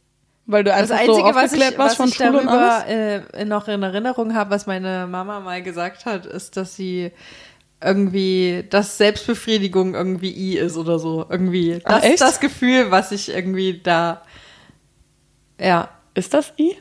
[0.48, 2.86] Weil du Das einfach Einzige, so was ich, warst was von ich Schule und alles?
[2.86, 7.12] darüber äh, noch in Erinnerung habe, was meine Mama mal gesagt hat, ist, dass sie
[7.84, 11.26] irgendwie, dass Selbstbefriedigung irgendwie I ist oder so.
[11.30, 11.80] Irgendwie.
[11.84, 14.22] Ah, Das ist das Gefühl, was ich irgendwie da.
[15.60, 15.90] Ja.
[16.14, 16.76] Ist das I?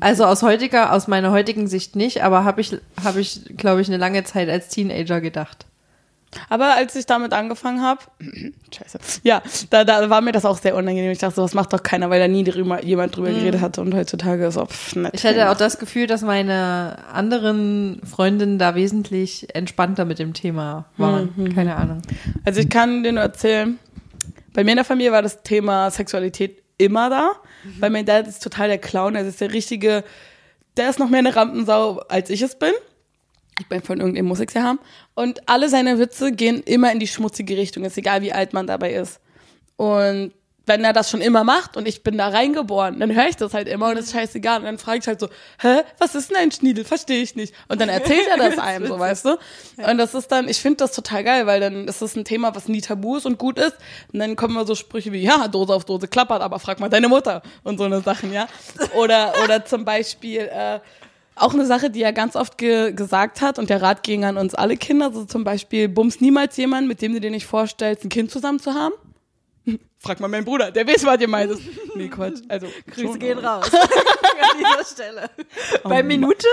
[0.00, 3.88] Also aus heutiger, aus meiner heutigen Sicht nicht, aber habe ich, habe ich, glaube ich,
[3.88, 5.66] eine lange Zeit als Teenager gedacht.
[6.48, 8.00] Aber als ich damit angefangen habe,
[8.74, 11.10] scheiße, ja, da, da war mir das auch sehr unangenehm.
[11.10, 13.80] Ich dachte, so, was macht doch keiner, weil da nie drüber, jemand drüber geredet hatte
[13.80, 15.12] und heutzutage ist auch pff, nett.
[15.14, 20.86] Ich hatte auch das Gefühl, dass meine anderen Freundinnen da wesentlich entspannter mit dem Thema
[20.96, 21.54] waren.
[21.54, 22.02] Keine Ahnung.
[22.44, 23.78] Also ich kann dir nur erzählen,
[24.52, 27.30] bei mir in der Familie war das Thema Sexualität immer da,
[27.80, 30.04] weil mein Dad ist total der Clown, er ist der richtige,
[30.76, 32.72] der ist noch mehr eine Rampensau, als ich es bin.
[33.60, 34.80] Ich bin von irgendeinem muss ich's ja haben.
[35.14, 38.66] Und alle seine Witze gehen immer in die schmutzige Richtung, ist egal wie alt man
[38.66, 39.20] dabei ist.
[39.76, 40.32] Und
[40.66, 43.52] wenn er das schon immer macht und ich bin da reingeboren, dann höre ich das
[43.52, 44.60] halt immer und ist scheißegal.
[44.60, 45.28] Und dann frage ich halt so,
[45.60, 46.84] hä, was ist denn ein Schniedel?
[46.84, 47.54] Verstehe ich nicht.
[47.68, 49.38] Und dann erzählt er das einem, so weißt du.
[49.86, 52.54] Und das ist dann, ich finde das total geil, weil dann ist das ein Thema,
[52.54, 53.76] was nie tabu ist und gut ist.
[54.12, 56.88] Und dann kommen immer so Sprüche wie, ja, Dose auf Dose klappert, aber frag mal
[56.88, 58.48] deine Mutter und so eine Sachen, ja.
[58.94, 60.80] Oder, oder zum Beispiel, äh,
[61.36, 64.36] auch eine Sache, die er ganz oft ge gesagt hat und der Rat ging an
[64.36, 68.04] uns alle Kinder, so zum Beispiel, bums niemals jemanden, mit dem du dir nicht vorstellst,
[68.04, 68.94] ein Kind zusammen zu haben.
[69.98, 71.52] Frag mal meinen Bruder, der weiß, was ihr meint.
[71.94, 72.40] Nee, Quatsch.
[72.48, 75.30] Also, schon, aber- raus an dieser Stelle.
[75.82, 76.46] Bei Minute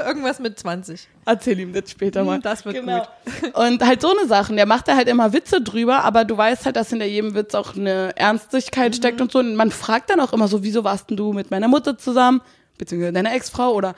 [0.00, 1.08] äh, irgendwas mit 20.
[1.24, 2.36] Erzähl ihm das später mal.
[2.36, 3.08] Hm, das wird gut.
[3.54, 4.56] Und halt so eine Sachen.
[4.56, 7.54] Der macht da halt immer Witze drüber, aber du weißt halt, dass hinter jedem Witz
[7.54, 9.38] auch eine Ernstigkeit steckt und so.
[9.38, 12.40] Und man fragt dann auch immer so, wieso warst denn du mit meiner Mutter zusammen?
[12.78, 13.94] Beziehungsweise deiner Ex-Frau oder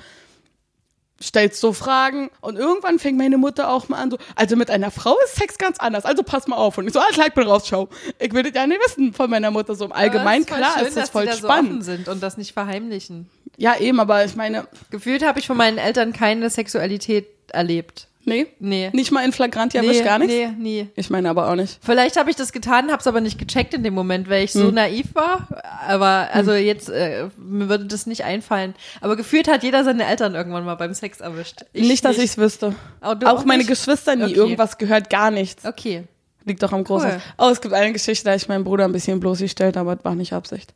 [1.22, 4.90] stellst so Fragen und irgendwann fängt meine Mutter auch mal an so, also mit einer
[4.90, 6.78] Frau ist Sex ganz anders, also pass mal auf.
[6.78, 7.88] Und ich so, alles ich bin raus, schau.
[8.18, 10.46] Ich will das ja nicht wissen von meiner Mutter so im Allgemeinen.
[10.46, 11.84] Klar ist das voll da spannend.
[11.84, 13.28] so sind und das nicht verheimlichen.
[13.58, 18.08] ja, eben, aber ich meine, Gefühlt habe ich von meinen Eltern keine Sexualität erlebt.
[18.24, 18.48] Nee?
[18.58, 18.90] Nee.
[18.92, 20.34] Nicht mal in Flagrant erwischt, nee, gar nichts?
[20.34, 20.88] Nee, nie.
[20.94, 21.78] Ich meine aber auch nicht.
[21.82, 24.52] Vielleicht habe ich das getan, habe es aber nicht gecheckt in dem Moment, weil ich
[24.52, 24.74] so Hm.
[24.74, 25.48] naiv war.
[25.88, 28.74] Aber also jetzt äh, mir würde das nicht einfallen.
[29.00, 31.64] Aber gefühlt hat jeder seine Eltern irgendwann mal beim Sex erwischt.
[31.72, 32.74] nicht, dass ich es wüsste.
[33.00, 33.68] Oh, auch auch meine nicht?
[33.68, 34.34] Geschwister nie Okay.
[34.34, 35.64] irgendwas gehört, gar nichts.
[35.64, 36.04] Okay.
[36.44, 37.08] Liegt doch am Großen.
[37.10, 37.20] Cool.
[37.38, 40.14] Oh, es gibt eine Geschichte, da ich meinen Bruder ein bisschen bloßgestellt, aber das war
[40.14, 40.74] nicht Absicht.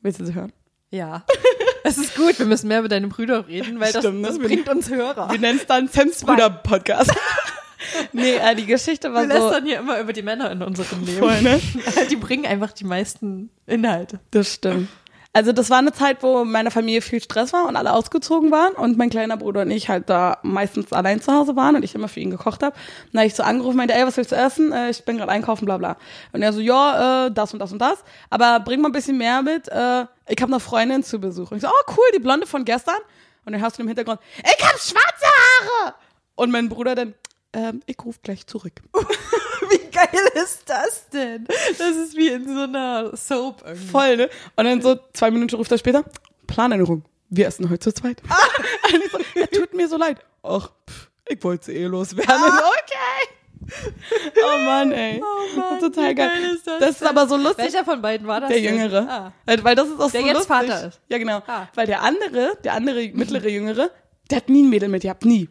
[0.00, 0.52] Willst du sie hören?
[0.90, 1.24] Ja.
[1.86, 4.46] Es ist gut, wir müssen mehr mit deinen Brüdern reden, weil das, Stimmt, das Wir-
[4.48, 5.30] bringt uns Hörer.
[5.30, 7.12] Wir nennen es dann Sems Bruder Podcast.
[8.12, 9.44] nee, äh, die Geschichte war Wir so.
[9.48, 11.18] lästern hier immer über die Männer in unserem Leben.
[11.18, 11.60] Voll, ne?
[12.10, 14.18] Die bringen einfach die meisten Inhalte.
[14.32, 14.88] Das stimmt.
[15.36, 18.50] Also das war eine Zeit, wo in meiner Familie viel Stress war und alle ausgezogen
[18.50, 21.82] waren und mein kleiner Bruder und ich halt da meistens allein zu Hause waren und
[21.82, 22.74] ich immer für ihn gekocht habe.
[23.12, 24.72] Dann habe ich so angerufen, meinte, ey, was willst du essen?
[24.72, 25.98] Äh, ich bin gerade einkaufen, bla bla.
[26.32, 29.18] Und er so, ja, äh, das und das und das, aber bring mal ein bisschen
[29.18, 29.68] mehr mit.
[29.68, 31.50] Äh, ich habe eine Freundin zu Besuch.
[31.50, 32.96] Und ich so, oh cool, die Blonde von gestern.
[33.44, 35.96] Und dann hörst du im Hintergrund, ich hab schwarze Haare.
[36.34, 37.12] Und mein Bruder dann,
[37.52, 38.80] ähm, ich ruf gleich zurück.
[39.96, 41.46] Wie geil ist das denn?
[41.78, 43.86] Das ist wie in so einer Soap irgendwie.
[43.88, 44.30] Voll, ne?
[44.56, 46.04] Und dann so zwei Minuten ruft er später,
[46.46, 47.04] Planänderung.
[47.28, 48.22] Wir essen heute zu zweit.
[48.88, 50.18] Ich so, ja, tut mir so leid.
[50.44, 52.34] Ach, pff, ich wollte eh loswerden.
[52.82, 53.82] Okay.
[54.44, 55.20] Oh Mann, ey.
[55.20, 56.28] Oh Mann, Total geil.
[56.28, 57.08] geil ist das das ist denn?
[57.08, 57.64] aber so lustig.
[57.64, 58.50] Welcher von beiden war das?
[58.50, 58.60] Der?
[58.60, 59.08] Jüngere.
[59.08, 59.32] Ah.
[59.62, 60.56] Weil das ist auch Der so jetzt lustig.
[60.56, 61.00] Vater ist.
[61.08, 61.42] Ja, genau.
[61.48, 61.66] Ah.
[61.74, 63.90] Weil der andere, der andere mittlere Jüngere,
[64.30, 65.48] der hat nie ein Mädel mit, ihr habt nie.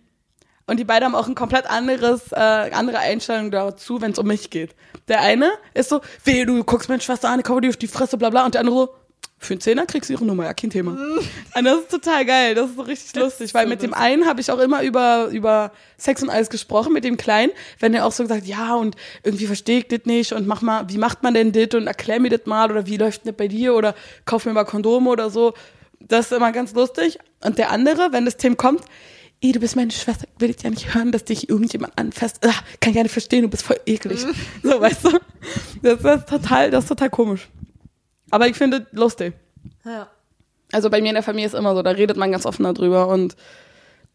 [0.68, 4.28] Und die beiden haben auch ein komplett anderes, äh, andere Einstellung dazu, wenn es um
[4.28, 4.76] mich geht.
[5.08, 7.88] Der eine ist so, weh, du guckst meine Schwester an, ich hau dir auf die
[7.88, 8.46] Fresse, bla bla.
[8.46, 8.96] Und der andere so,
[9.38, 10.92] für einen Zehner kriegst du ihre Nummer, ja, kein Thema.
[11.56, 14.26] Und das ist total geil, das ist so richtig lustig, weil so mit dem einen
[14.26, 18.06] habe ich auch immer über, über Sex und alles gesprochen, mit dem Kleinen, wenn er
[18.06, 21.22] auch so gesagt, ja, und irgendwie verstehe ich das nicht und mach mal, wie macht
[21.22, 23.94] man denn das und erklär mir das mal oder wie läuft das bei dir oder
[24.26, 25.54] kauf mir mal Kondome oder so.
[26.00, 27.20] Das ist immer ganz lustig.
[27.44, 28.82] Und der andere, wenn das Thema kommt,
[29.46, 32.46] ey, du bist meine Schwester, will ich ja nicht hören, dass dich irgendjemand anfasst.
[32.46, 34.20] Ah, kann ich ja nicht verstehen, du bist voll eklig.
[34.64, 35.20] so, weißt du?
[35.84, 37.50] Das ist total, das ist total komisch.
[38.32, 39.34] Aber ich finde lustig.
[39.84, 40.08] Ja.
[40.72, 43.08] Also bei mir in der Familie ist immer so, da redet man ganz offen darüber
[43.08, 43.36] und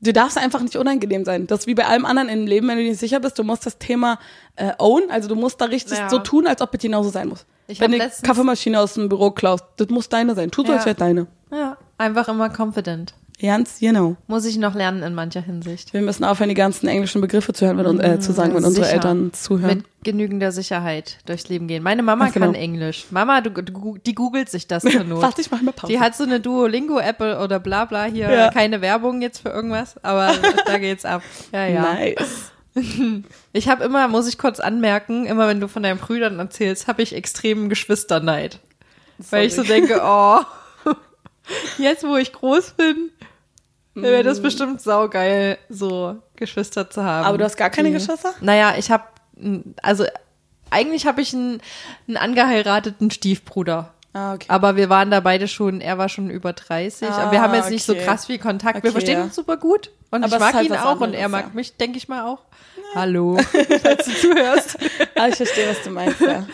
[0.01, 1.47] du darfst einfach nicht unangenehm sein.
[1.47, 3.45] Das ist wie bei allem anderen im Leben, wenn du dir nicht sicher bist, du
[3.45, 4.19] musst das Thema
[4.57, 6.11] äh, own, also du musst da richtig Ja.
[6.11, 7.47] so tun, als ob es genauso sein muss.
[7.69, 10.51] Ich wenn du Kaffeemaschine aus dem Büro klaust, das muss deine sein.
[10.51, 10.77] Tu so, Ja.
[10.79, 11.27] als wäre deine.
[11.53, 11.77] ja.
[11.99, 13.15] Einfach immer confident.
[13.43, 14.17] Ganz genau.
[14.27, 15.95] Muss ich noch lernen in mancher Hinsicht.
[15.95, 18.89] Wir müssen aufhören, die ganzen englischen Begriffe zu hören, uns- äh, zu sagen, wenn unsere.
[18.91, 19.79] Eltern zuhören.
[19.79, 21.83] Mit genügender Sicherheit durchs Leben gehen.
[21.83, 22.47] Meine Mama genau.
[22.47, 23.07] kann Englisch.
[23.11, 25.39] Mama, du, du, die googelt sich das zur Not.
[25.39, 25.93] Ich mach mal Pause.
[25.93, 28.31] Die hat so eine Duolingo-App oder bla bla hier.
[28.31, 28.51] Ja.
[28.51, 30.33] Keine Werbung jetzt für irgendwas, aber
[30.67, 31.23] da geht's ab.
[31.53, 31.83] Ja, ja.
[31.95, 32.53] Nice.
[33.53, 37.03] Ich habe immer, muss ich kurz anmerken, immer wenn du von deinen Brüdern erzählst, habe
[37.03, 38.61] ich extremen Geschwisterneid.
[39.31, 39.81] Weil ich so Sorry.
[39.81, 40.39] denke, oh,
[41.79, 43.11] jetzt wo ich groß bin,
[43.95, 44.27] wäre Mm.
[44.27, 47.27] das bestimmt saugeil, so Geschwister zu haben.
[47.27, 48.33] Aber du hast gar keine Die- Geschwister?
[48.41, 49.05] Naja, ich habe,
[49.83, 50.05] also
[50.71, 51.61] eigentlich habe ich einen,
[52.09, 53.93] einen angeheirateten Stiefbruder.
[54.13, 54.47] Ah, okay.
[54.49, 57.09] Aber wir waren da beide schon, er war schon über 30.
[57.09, 58.05] aber wir Ah, haben jetzt nicht so okay.
[58.05, 58.77] krass viel Kontakt.
[58.83, 59.25] Wir Okay, verstehen ja.
[59.25, 59.91] uns super gut.
[60.11, 61.51] Und Aber ich mag halt ihn auch und anderes, er mag ja.
[61.55, 62.41] mich, denke ich mal auch.
[62.97, 63.39] Hallo,
[63.83, 64.79] falls du zuhörst.
[65.17, 66.45] Ah, ich verstehe, was du meinst, ja.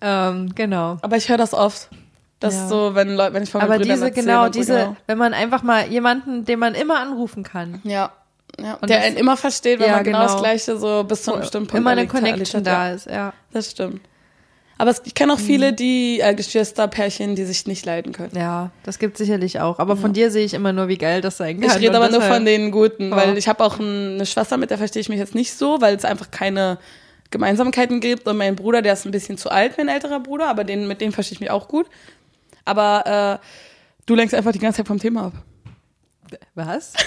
[0.00, 0.96] ähm, genau.
[1.02, 1.90] Aber ich höre das oft.
[2.40, 2.62] Das Ja.
[2.64, 4.96] ist so, wenn Leute, wenn ich von Aber diese, erzähle genau, so, diese, genau.
[5.06, 7.80] wenn man einfach mal jemanden, den man immer anrufen kann.
[7.84, 8.12] Ja.
[8.60, 8.74] ja.
[8.74, 10.32] Und Der das- einen immer versteht, wenn Ja, man genau, genau.
[10.32, 13.32] das Gleiche so bis zu einem bestimmten Punkt immer eine Connection hat, da ist, ja.
[13.52, 14.00] Das stimmt.
[14.78, 18.32] Aber es, ich kenne auch viele, die äh, Geschwisterpärchen, die sich nicht leiden können.
[18.36, 19.78] Ja, das gibt sicherlich auch.
[19.78, 21.70] Aber von dir sehe ich immer nur, wie geil das sein kann.
[21.70, 23.16] Ich rede aber nur von den Guten, Ja.
[23.16, 25.80] weil ich habe auch ein, eine Schwester, mit der verstehe ich mich jetzt nicht so,
[25.80, 26.76] weil es einfach keine
[27.30, 28.28] Gemeinsamkeiten gibt.
[28.28, 31.00] Und mein Bruder, der ist ein bisschen zu alt, mein älterer Bruder, aber den, mit
[31.00, 31.86] dem verstehe ich mich auch gut.
[32.66, 33.46] Aber äh,
[34.04, 35.32] du lenkst einfach die ganze Zeit vom Thema ab.
[36.54, 36.92] Was?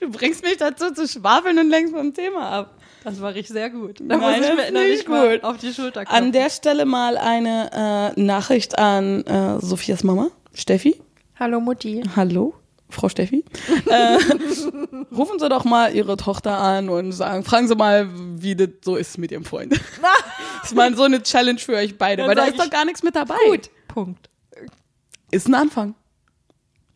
[0.00, 2.78] Du bringst mich dazu zu schwafeln und lenkst vom Thema ab.
[3.04, 3.98] Das mache ich sehr gut.
[4.00, 5.42] Da Nein, muss ich mir nicht gut.
[5.44, 6.24] auf die Schulter klopfen.
[6.26, 11.00] An der Stelle mal eine äh, Nachricht an äh, Sophias Mama, Steffi.
[11.38, 12.00] Hallo Mutti.
[12.14, 12.54] Hallo,
[12.90, 13.44] Frau Steffi.
[13.86, 14.18] äh,
[15.14, 18.08] rufen Sie doch mal Ihre Tochter an und sagen, fragen Sie mal,
[18.40, 19.72] wie das so ist mit Ihrem Freund.
[20.60, 22.84] das ist mal so eine Challenge für euch beide, Dann weil da ist doch gar
[22.84, 23.34] nichts mit dabei.
[23.48, 23.68] Gut.
[23.92, 24.30] Punkt.
[25.30, 25.94] Ist ein Anfang.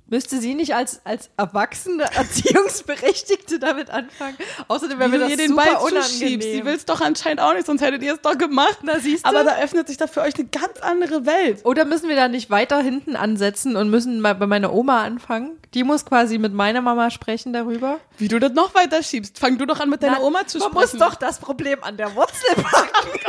[0.09, 4.37] Müsste sie nicht als, als erwachsene Erziehungsberechtigte damit anfangen?
[4.69, 6.41] Außerdem wäre mir du das ihr den super Ball unangenehm.
[6.41, 8.79] Sie will es doch anscheinend auch nicht, sonst hättet ihr es doch gemacht.
[8.83, 9.29] Na, siehst du?
[9.29, 11.65] Aber da öffnet sich da für euch eine ganz andere Welt.
[11.65, 15.59] Oder müssen wir da nicht weiter hinten ansetzen und müssen mal bei meiner Oma anfangen?
[15.75, 17.99] Die muss quasi mit meiner Mama sprechen darüber.
[18.17, 19.41] Wie du das noch weiter schiebst.
[19.41, 20.99] Fang du doch an, mit deiner Na, Oma zu man sprechen.
[20.99, 23.19] muss doch das Problem an der Wurzel packen.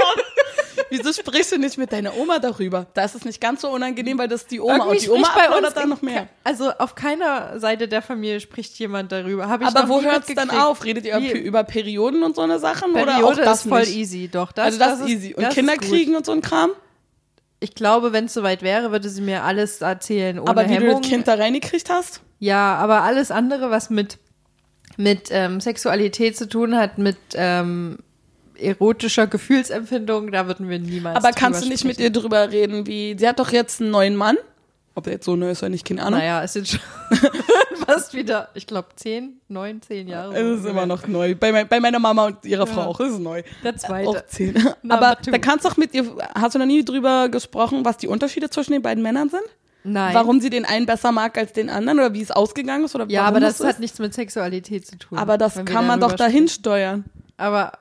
[1.08, 2.88] Wieso sprichst du nicht mit deiner Oma darüber?
[2.94, 5.30] Da ist es nicht ganz so unangenehm, weil das die Oma Irgendwie und die Oma
[5.36, 6.28] bei uns dann noch mehr.
[6.44, 9.48] Also auf keiner Seite der Familie spricht jemand darüber.
[9.48, 10.84] Hab ich Aber wo nie hört's dann auf?
[10.84, 13.80] Redet ihr Wie- über, Perioden und so eine Sachen oder auch Periode das ist voll
[13.82, 13.96] nicht?
[13.96, 14.52] easy, doch.
[14.52, 15.34] Das, also das, ist easy.
[15.34, 16.72] Und das Kinder kriegen und so ein Kram?
[17.60, 20.86] Ich glaube, wenn es soweit wäre, würde sie mir alles erzählen ohne Aber wie du
[20.86, 21.02] Hemmung.
[21.02, 22.22] das Kind da reingekriegt hast?
[22.40, 24.20] Ja, aber alles andere, was mit,
[24.98, 27.98] mit ähm, Sexualität zu tun hat, mit ähm,
[28.60, 32.14] erotischer Gefühlsempfindung, da würden wir niemals Aber kannst du nicht mit sprechen.
[32.16, 34.38] ihr drüber reden, wie, sie hat doch jetzt einen neuen Mann.
[34.96, 36.20] Ob der jetzt so neu ist oder nicht, keine Ahnung.
[36.20, 36.80] Naja, es sind schon
[37.86, 40.34] fast wieder, ich glaube, zehn, neun, zehn Jahre.
[40.36, 41.36] Es ist immer noch neu.
[41.36, 42.88] Bei, mein, bei meiner Mama und ihrer Frau Ja.
[42.88, 43.44] auch ist es neu.
[43.64, 44.24] Der Auch zweite.
[44.28, 44.68] zehn.
[44.82, 45.30] Na, Aber du.
[45.32, 48.50] da kannst du doch mit ihr, hast du noch nie drüber gesprochen, was die Unterschiede
[48.50, 49.44] zwischen den beiden Männern sind?
[49.84, 50.14] Nein.
[50.16, 53.06] Warum sie den einen besser mag als den anderen oder wie es ausgegangen ist oder
[53.08, 55.18] Ja, aber das so hat nichts mit Sexualität zu tun.
[55.18, 57.06] Aber das kann man doch dahin steuern.
[57.38, 57.72] Aber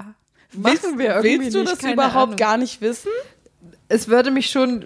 [0.52, 2.36] machen wir irgendwie willst du nicht, das überhaupt Ahnung.
[2.36, 3.10] gar nicht wissen?
[3.88, 4.84] Es würde mich schon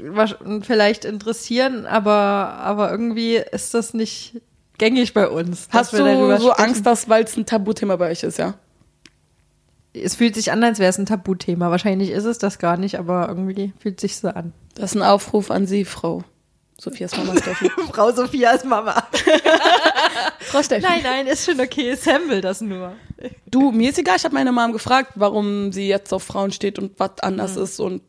[0.63, 4.41] vielleicht interessieren, aber, aber irgendwie ist das nicht
[4.77, 5.69] gängig bei uns.
[5.71, 6.51] Hast du so sprechen.
[6.57, 8.55] Angst, dass, weil es ein Tabuthema bei euch ist, ja?
[9.93, 11.71] Es fühlt sich an, als wäre es ein Tabuthema.
[11.71, 14.53] Wahrscheinlich ist es das gar nicht, aber irgendwie fühlt sich so an.
[14.75, 16.25] Das ist ein Aufruf an Sie, Frau
[16.81, 17.71] Sophias Mama Steffi.
[17.93, 18.95] Frau Sophias Mama.
[20.51, 20.83] Frau Steffi.
[20.83, 21.95] Nein, nein, ist schon okay.
[21.95, 22.93] Sam will das nur.
[23.47, 26.79] Du, mir ist egal, ich habe meine Mom gefragt, warum sie jetzt auf Frauen steht
[26.79, 27.63] und was anders Mhm.
[27.63, 28.03] ist und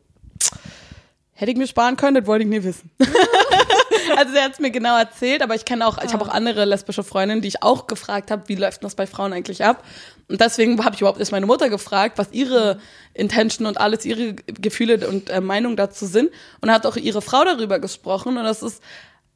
[1.34, 2.90] hätte ich mir sparen können, das wollte ich nie wissen.
[4.16, 6.64] also sie hat es mir genau erzählt, aber ich kenne auch, ich habe auch andere
[6.64, 9.84] lesbische Freundinnen, die ich auch gefragt habe, wie läuft das bei Frauen eigentlich ab?
[10.28, 12.78] Und deswegen habe ich überhaupt erst meine Mutter gefragt, was ihre
[13.14, 16.30] Intention und alles, ihre Gefühle und äh, Meinung dazu sind.
[16.60, 18.38] Und hat auch ihre Frau darüber gesprochen.
[18.38, 18.82] Und das ist,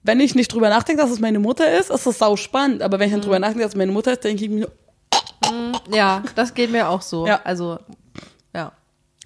[0.07, 2.83] wenn ich nicht drüber nachdenke, dass es meine Mutter ist, ist das sau spannend.
[2.83, 3.25] Aber wenn ich dann Mhm.
[3.25, 4.69] drüber nachdenke, dass es meine Mutter ist, denke ich mir,
[5.92, 7.27] Ja, das geht mir auch so.
[7.27, 7.40] Ja.
[7.45, 7.79] Also,
[8.55, 8.73] ja.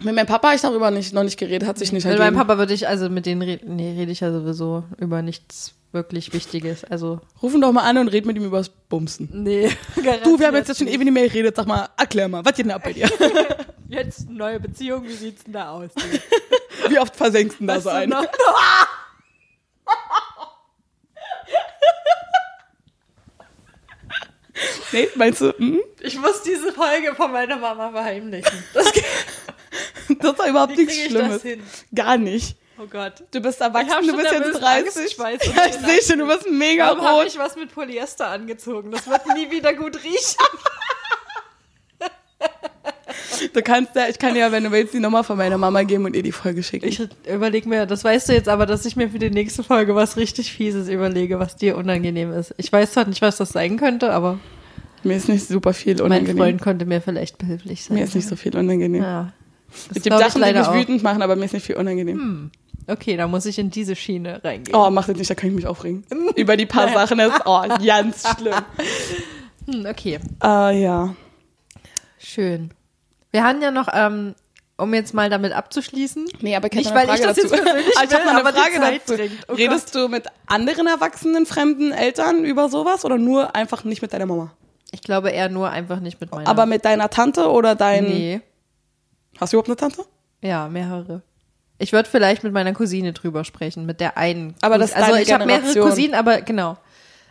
[0.02, 2.34] Mit meinem Papa habe ich darüber nicht, noch nicht geredet, hat sich nicht Mit meinem
[2.36, 6.32] Papa würde ich, also mit denen rede nee, rede ich ja sowieso über nichts wirklich
[6.32, 6.84] Wichtiges.
[6.84, 9.28] Also, Ruf ihn doch mal an und red mit ihm übers Bumsen.
[9.32, 9.68] nee.
[10.24, 11.56] Du, wir haben jetzt schon ewig nicht mehr geredet.
[11.56, 13.08] Sag mal, erklär mal, was geht denn ab bei dir?
[13.88, 15.90] Jetzt neue Beziehung, wie sieht's denn da aus?
[16.88, 18.08] Wie oft versenkst du denn da so du ein?
[18.08, 18.24] noch-
[24.92, 25.80] Nee, meinst du, hm?
[26.00, 28.64] Ich muss diese Folge von meiner Mama verheimlichen.
[28.74, 28.92] Das,
[30.08, 31.42] das ist überhaupt wie nichts Schlimmes.
[31.94, 32.56] Gar nicht.
[32.78, 33.24] Oh Gott.
[33.30, 34.96] Du bist erwachsen, du bist jetzt nervösen 30.
[35.02, 37.26] Angstschweiß Ja, ich sehe schon, du bist mega Warum habe rot.
[37.26, 38.90] ich was mit Polyester angezogen?
[38.90, 40.36] Das wird nie wieder gut riechen.
[43.52, 45.82] Du kannst ja, ich kann dir ja, wenn du willst, die Nummer von meiner Mama
[45.82, 46.86] geben und ihr die Folge schicken.
[46.86, 47.00] Ich
[47.32, 50.16] überlege mir, das weißt du jetzt aber, dass ich mir für die nächste Folge was
[50.16, 52.54] richtig Fieses überlege, was dir unangenehm ist.
[52.58, 54.38] Ich weiß zwar nicht, was das sein könnte, aber
[55.04, 56.36] Mir ist nicht super viel mein unangenehm.
[56.36, 57.96] Freund konnte mir vielleicht behilflich sein.
[57.96, 59.02] Mir ist nicht so viel unangenehm.
[59.02, 59.32] Ja.
[59.72, 60.74] es Das gibt glaub ich Sachen, die mich auch.
[60.74, 62.50] wütend machen, aber mir ist nicht viel unangenehm.
[62.86, 64.74] Okay, da muss ich in diese Schiene reingehen.
[64.76, 66.04] Oh, mach das nicht, da kann ich mich aufregen.
[66.36, 68.54] Über die paar Sachen ist, oh, ganz schlimm.
[69.70, 71.14] Hm, okay, Ah, ja.
[72.18, 72.70] schön.
[73.30, 74.34] Wir haben ja noch, ähm,
[74.76, 77.62] um jetzt mal damit abzuschließen, Nee, aber ich Nicht, weil ich Frage das jetzt dazu.
[77.62, 79.22] persönlich Ah, ich habe will, eine Frage dazu.
[79.48, 84.12] Oh Redest du mit anderen erwachsenen, fremden Eltern über sowas oder nur einfach nicht mit
[84.12, 84.52] deiner Mama?
[84.92, 86.48] ich glaube eher nur einfach nicht mit meiner.
[86.48, 88.04] Aber mit deiner Tante oder dein...
[88.04, 88.40] nee,
[89.38, 90.04] Hast du überhaupt eine Tante?
[90.42, 91.22] ja, mehrere.
[91.78, 94.54] Ich würde vielleicht mit meiner Cousine drüber sprechen, mit der einen.
[94.60, 95.80] Aber das ist also ich habe mehrere.
[95.80, 96.76] Cousinen, aber genau.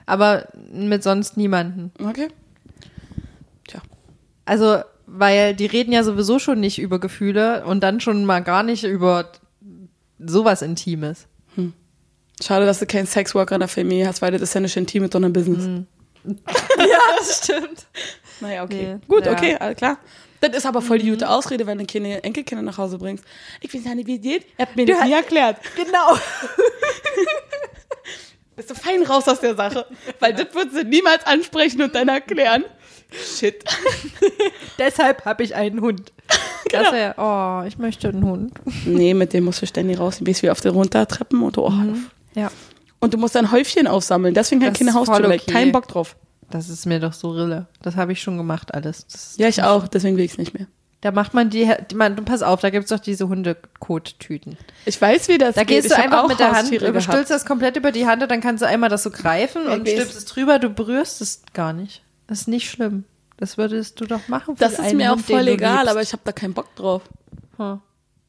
[0.07, 1.91] Aber mit sonst niemanden.
[2.03, 2.29] Okay.
[3.67, 3.79] Tja.
[4.45, 4.79] Also,
[5.11, 8.83] weil die reden ja sowieso schon nicht über Gefühle und dann schon mal gar nicht
[8.83, 9.31] über
[10.19, 11.25] sowas Intimes.
[12.41, 15.03] Schade, dass du keinen Sexworker in der Familie hast, weil das ist ja nicht intim
[15.03, 15.83] mit sondern Business.
[16.23, 16.35] ja,
[17.17, 17.85] das stimmt.
[18.39, 18.93] Naja, okay.
[18.95, 19.33] Nee, Gut, ja.
[19.33, 19.97] okay, alles klar.
[20.39, 23.25] Das ist aber voll die gute Ausrede, wenn du keine Enkelkinder nach Hause bringst.
[23.59, 24.45] Ich weiß ja nicht, wie es geht.
[24.57, 25.57] Ihr habt mir das Du nie hast- erklärt.
[25.75, 26.15] Genau.
[28.55, 29.85] Bist du fein raus aus der Sache.
[30.19, 32.63] Weil das wird sie niemals ansprechen und dann erklären.
[33.11, 33.63] Shit.
[34.77, 36.11] Deshalb habe ich einen Hund.
[36.71, 36.83] Genau.
[36.83, 38.51] Das wär, oh, ich möchte einen Hund.
[38.85, 40.19] Nee, mit dem musst du ständig raus.
[40.19, 41.73] Du bist wie auf der Runtertreppen und du, oh,
[42.35, 42.51] Ja.
[42.99, 44.35] Und du musst ein Häufchen aufsammeln.
[44.35, 45.25] Deswegen halt Das keine Haustür.
[45.25, 45.39] okay.
[45.51, 46.15] Kein Bock drauf.
[46.51, 47.65] Das ist mir doch so Rille.
[47.81, 49.07] Das habe ich schon gemacht alles.
[49.37, 49.87] Ja, ich auch.
[49.87, 50.67] Deswegen will ich es nicht mehr.
[51.01, 54.55] Da macht man die, die man, pass auf, da gibt's doch diese Hundekottüten.
[54.85, 55.81] Ich weiß, wie das Da geht.
[55.81, 57.05] gehst du Ich hab einfach mit der Hand, Haustiere du gehabt.
[57.11, 59.73] stülpst das komplett über die Hand und dann kannst du einmal das so greifen Ja,
[59.73, 62.03] und gehst- stülpst es drüber, du berührst es gar nicht.
[62.29, 63.05] Das ist nicht schlimm.
[63.37, 64.55] Das würdest du doch machen.
[64.55, 66.75] für Das ist mir auch Hund, den voll egal, aber ich habe da keinen Bock
[66.75, 67.01] drauf.
[67.57, 67.81] Hm.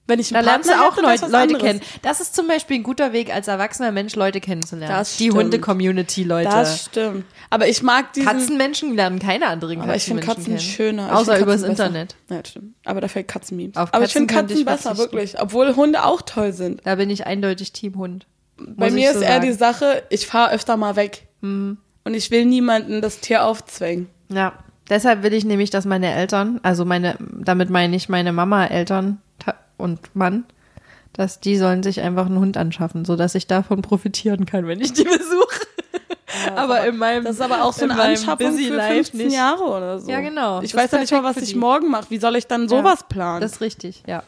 [0.06, 1.80] Wenn ich Da einen lernst du auch hätte, Leute, Leute kennen.
[2.02, 4.96] Das ist zum Beispiel ein guter Weg, als erwachsener Mensch Leute kennenzulernen.
[4.96, 5.30] Das Die.
[5.30, 6.48] Hunde-Community, Leute.
[6.48, 7.26] Das stimmt.
[7.50, 8.26] Aber ich mag diesen...
[8.26, 10.60] Katzenmenschen lernen keine anderen aber ich finde Katzen kennen.
[10.60, 11.06] schöner.
[11.08, 11.70] Ich Außer übers besser.
[11.70, 12.16] Internet.
[12.28, 12.74] Ja, stimmt.
[12.86, 13.76] Aber da fällt Katzenmemes.
[13.76, 15.38] Auf Aber ich Katzen finde ich Katzen besser, wirklich.
[15.38, 16.80] Obwohl Hunde auch toll sind.
[16.84, 18.26] Da bin ich eindeutig Teamhund.
[18.56, 19.46] Bei Muss mir ich ist so eher sagen.
[19.46, 21.28] die Sache, ich fahre öfter mal weg.
[21.40, 21.78] Mhm.
[22.04, 24.08] Und ich will niemanden das Tier aufzwängen.
[24.28, 24.52] Ja,
[24.88, 29.20] deshalb will ich nämlich, dass meine Eltern, also meine, damit meine ich meine Mama, Eltern
[29.76, 30.44] und Mann,
[31.12, 34.80] dass die sollen sich einfach einen Hund anschaffen, so dass ich davon profitieren kann, wenn
[34.80, 35.66] ich die besuche.
[36.56, 39.26] aber in meinem Das ist aber auch so in eine Anschaffung busy für life 15
[39.26, 39.36] nicht.
[39.36, 40.10] Jahre oder so.
[40.10, 40.62] Ja, genau.
[40.62, 42.06] Ich weiß ja nicht mal, was ich morgen mache.
[42.10, 43.40] Wie soll ich dann sowas planen?
[43.40, 44.22] Das ist richtig, ja.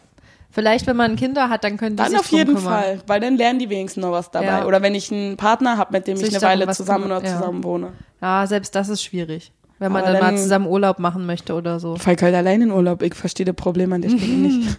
[0.55, 2.63] Vielleicht, wenn man Kinder hat, dann können die dann sich auf jeden kümmern.
[2.73, 4.47] Fall, weil dann lernen die wenigstens noch was dabei.
[4.47, 4.67] Ja.
[4.67, 7.39] Oder wenn ich einen Partner habe, mit dem Sich ich eine Weile zusammen oder ja.
[7.39, 7.93] zusammen wohne.
[8.21, 9.51] Ja, selbst das ist schwierig.
[9.79, 11.97] Wenn man Aber dann, mal dann- zusammen Urlaub machen möchte oder so.
[11.97, 13.03] Falk halt allein in Urlaub.
[13.03, 14.79] Ich verstehe das Problem an der Stelle nicht.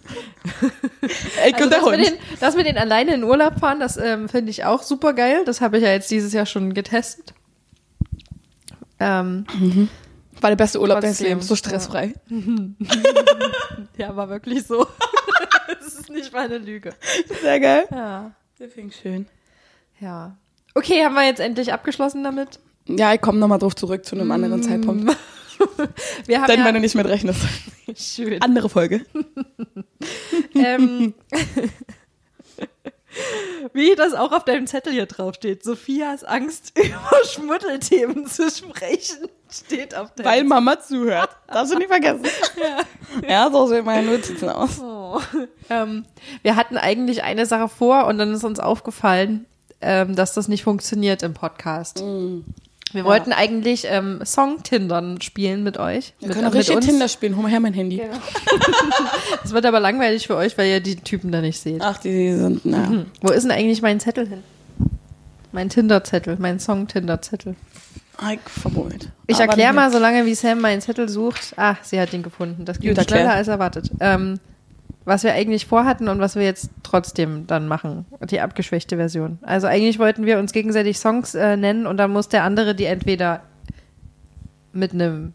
[1.01, 3.97] ich Also und der das, mit den, das mit den alleine in Urlaub fahren, das
[3.97, 5.41] ähm, finde ich auch super geil.
[5.45, 7.33] Das habe ich ja jetzt dieses Jahr schon getestet.
[8.99, 9.45] Ähm,
[10.43, 12.13] War der beste Urlaub deines Lebens, so stressfrei.
[13.97, 14.85] ja, war wirklich so.
[15.79, 16.93] das ist nicht mal eine Lüge.
[17.41, 17.85] Sehr geil.
[17.89, 18.31] Ja.
[18.59, 19.25] Der fing schön.
[20.01, 20.35] Ja.
[20.75, 22.59] Okay, haben wir jetzt endlich abgeschlossen damit?
[22.89, 24.63] Ja, ich komme nochmal drauf zurück zu einem anderen Mm.
[24.63, 25.15] Zeitpunkt.
[26.25, 27.39] Wir haben Denn ja, wenn du nicht mit rechnest.
[27.95, 28.41] schön.
[28.41, 29.05] Andere Folge.
[30.55, 31.13] ähm,
[33.73, 35.63] wie das auch auf deinem Zettel hier drauf steht.
[35.63, 41.29] Sophias Angst, über Schmuddelthemen zu sprechen, steht auf deinem Weil Mama zuhört.
[41.47, 42.25] Darfst du nicht vergessen.
[42.59, 44.79] Ja, ja so sehen meine Notizen aus.
[44.79, 45.19] Oh.
[45.69, 46.05] Ähm,
[46.41, 49.45] wir hatten eigentlich eine Sache vor und dann ist uns aufgefallen,
[49.81, 52.01] ähm, dass das nicht funktioniert im Podcast.
[52.93, 56.13] Wir wollten eigentlich ähm, Song-Tindern spielen mit euch.
[56.19, 56.85] Wir mit, können auch richtig uns.
[56.85, 57.35] Tinder spielen.
[57.35, 58.01] Hol mal her mein Handy.
[59.41, 61.81] Das wird aber langweilig für euch, weil ihr die Typen da nicht seht.
[61.81, 62.87] Ach, die sind, na.
[62.87, 63.05] Hm.
[63.21, 64.43] Wo ist denn eigentlich mein Zettel hin?
[65.51, 67.55] Mein Tinder-Zettel, mein Song-Tinder-Zettel.
[68.31, 69.09] Ich verbummelt.
[69.27, 71.53] Ich erkläre mal, solange wie Sam meinen Zettel sucht.
[71.57, 72.63] Ah, sie hat ihn gefunden.
[72.63, 73.03] Das erklär.
[73.03, 73.91] schneller als erwartet.
[73.99, 74.39] Ähm,
[75.05, 78.05] was wir eigentlich vorhatten und was wir jetzt trotzdem dann machen.
[78.29, 79.39] Die abgeschwächte Version.
[79.41, 82.85] Also eigentlich wollten wir uns gegenseitig Songs äh, nennen und dann muss der andere die
[82.85, 83.41] entweder
[84.71, 85.33] mit einem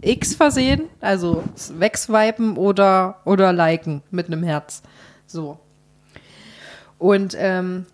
[0.00, 1.42] X versehen, also
[1.78, 4.82] wegswipen oder, oder liken mit einem Herz.
[5.26, 5.58] So.
[6.98, 7.86] Und ähm,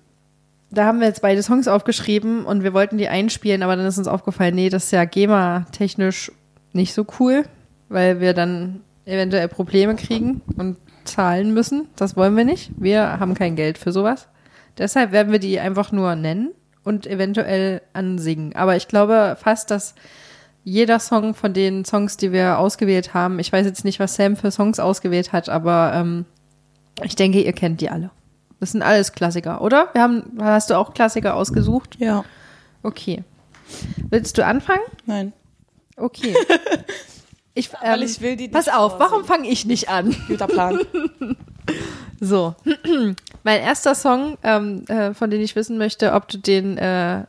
[0.70, 3.98] da haben wir jetzt beide Songs aufgeschrieben und wir wollten die einspielen, aber dann ist
[3.98, 6.32] uns aufgefallen, nee, das ist ja GEMA-technisch
[6.72, 7.44] nicht so cool,
[7.88, 11.88] weil wir dann eventuell Probleme kriegen und zahlen müssen.
[11.96, 12.70] Das wollen wir nicht.
[12.76, 14.28] Wir haben kein Geld für sowas.
[14.78, 16.53] Deshalb werden wir die einfach nur nennen
[16.84, 18.55] und eventuell ansingen.
[18.57, 19.94] Aber ich glaube fast, dass
[20.64, 24.36] jeder Song von den Songs, die wir ausgewählt haben, ich weiß jetzt nicht, was Sam
[24.36, 26.24] für Songs ausgewählt hat, aber ähm,
[27.03, 28.11] ich denke, ihr kennt die alle.
[28.61, 29.88] Das sind alles Klassiker, oder?
[29.92, 31.96] Wir haben, hast du auch Klassiker ausgesucht?
[31.98, 32.24] Ja.
[32.84, 33.24] Okay.
[34.09, 34.82] Willst du anfangen?
[35.05, 35.32] Nein.
[35.96, 36.34] Okay.
[37.55, 40.14] Ich, Weil ähm, ich will die pass auf, warum fange ich nicht an?
[40.28, 40.80] Guter Plan.
[42.20, 42.55] So.
[43.42, 47.24] mein erster Song, ähm, äh, von dem ich wissen möchte, ob du den äh,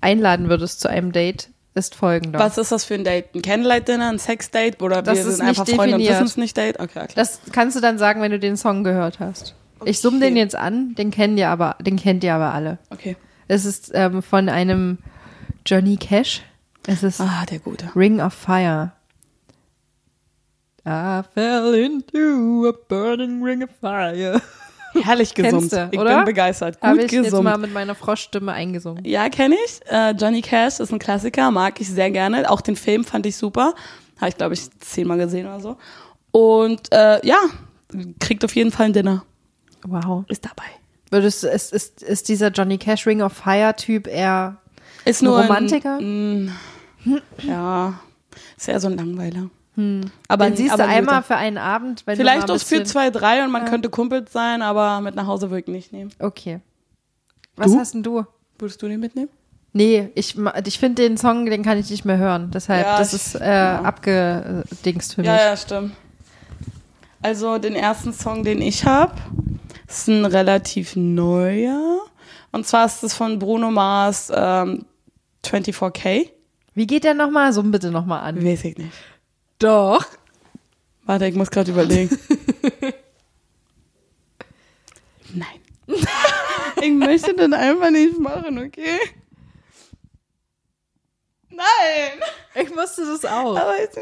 [0.00, 2.38] einladen würdest zu einem Date, ist folgender.
[2.38, 3.34] Was ist das für ein Date?
[3.34, 6.56] Ein Candlelight-Dinner, ein Sex-Date oder Das wir ist sind einfach Freunde und wissen es nicht
[6.56, 6.80] Date?
[6.80, 7.12] Okay, okay.
[7.14, 9.54] Das kannst du dann sagen, wenn du den Song gehört hast.
[9.84, 10.26] Ich summe Okay.
[10.28, 12.78] den jetzt an, den kennen ihr aber, den kennt ihr aber alle.
[12.90, 13.16] okay.
[13.48, 14.98] Es ist ähm, von einem
[15.66, 16.42] Johnny Cash.
[16.86, 17.90] Es ist Ah, der Gute.
[17.94, 18.92] Ring of Fire.
[20.86, 24.40] I fell into a burning ring of fire.
[24.94, 25.70] Herrlich gesummt.
[25.70, 26.16] Kennst du, ich oder?
[26.16, 26.80] bin begeistert.
[26.80, 27.44] Gut Habe ich jetzt gesummt.
[27.44, 29.04] mal mit meiner Froschstimme eingesungen.
[29.04, 29.80] Ja, kenne ich.
[29.90, 32.50] Äh, Johnny Cash ist ein Klassiker, mag ich sehr gerne.
[32.50, 33.74] Auch den Film fand ich super.
[34.18, 35.76] Habe ich, glaube ich, zehnmal gesehen oder so.
[36.30, 37.38] Und äh, ja,
[38.20, 39.24] kriegt auf jeden Fall ein Dinner.
[39.86, 40.24] Wow.
[40.28, 40.64] Ist dabei.
[41.10, 44.58] Würdest ist, ist, ist dieser Johnny Cash Ring of Fire Typ eher
[45.04, 45.98] Ist Ein nur Romantiker?
[45.98, 46.52] Ein,
[47.04, 48.00] mm, ja,
[48.56, 49.50] ist eher so ein Langweiler.
[50.28, 52.60] Aber, den siehst aber du ein einmal für einen Abend, wenn Vielleicht du mal auch
[52.60, 55.62] ein für bisschen, zwei, drei und man könnte Kumpels sein, aber mit nach Hause würde
[55.62, 56.10] ich nicht nehmen.
[56.18, 56.60] Okay.
[57.56, 57.78] Was Du?
[57.78, 58.24] hast denn du?
[58.58, 59.30] Würdest du den mitnehmen?
[59.72, 62.50] Nee, ich, ich finde den Song, den kann ich nicht mehr hören.
[62.52, 65.40] Deshalb, Ja, das ich- ist äh, abgedingst für Ja, mich.
[65.40, 65.92] ja, stimmt.
[67.22, 69.14] Also den ersten Song, den ich habe,
[69.88, 72.00] ist ein relativ neuer.
[72.50, 74.84] Und zwar ist es von Bruno Mars ähm,
[75.46, 76.28] 24K.
[76.74, 77.52] Wie geht der nochmal?
[77.52, 78.44] Summ bitte nochmal an.
[78.44, 78.90] Weiß ich nicht.
[79.62, 80.04] Doch.
[81.04, 82.18] Warte, ich muss gerade überlegen.
[85.34, 85.60] Nein.
[86.82, 88.98] ich möchte das einfach nicht machen, okay?
[91.50, 92.20] Nein!
[92.54, 93.56] Ich musste das auch.
[93.56, 94.00] Aber ich, du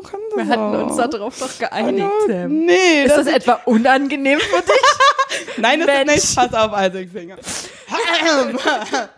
[0.00, 0.86] kannst Wir hatten auch.
[0.86, 2.26] uns darauf doch geeinigt, Hallo?
[2.28, 2.64] Sam.
[2.64, 5.56] Nee, Ist das etwa unangenehm für dich?
[5.58, 6.14] Nein, das Mensch.
[6.14, 6.36] ist nicht.
[6.36, 7.36] Pass auf, also ich singe.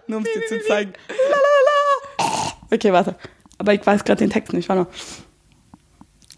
[0.07, 0.95] Nur um es dir zu zeigen.
[2.73, 3.15] Okay, warte.
[3.59, 4.69] Aber ich weiß gerade den Text nicht.
[4.69, 4.91] Warte mal.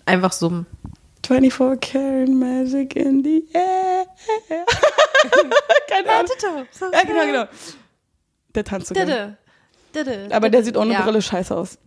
[0.07, 0.67] Einfach summen.
[1.27, 4.07] 24 Karat Magic in the air.
[5.89, 6.29] Keine Ahnung.
[6.93, 7.45] Ja, genau, genau.
[8.55, 9.37] Der tanzt so gerne.
[9.95, 10.11] Didde.
[10.11, 10.35] Didde.
[10.35, 11.03] Aber der sieht ohne Ja.
[11.03, 11.79] Brille scheiße aus.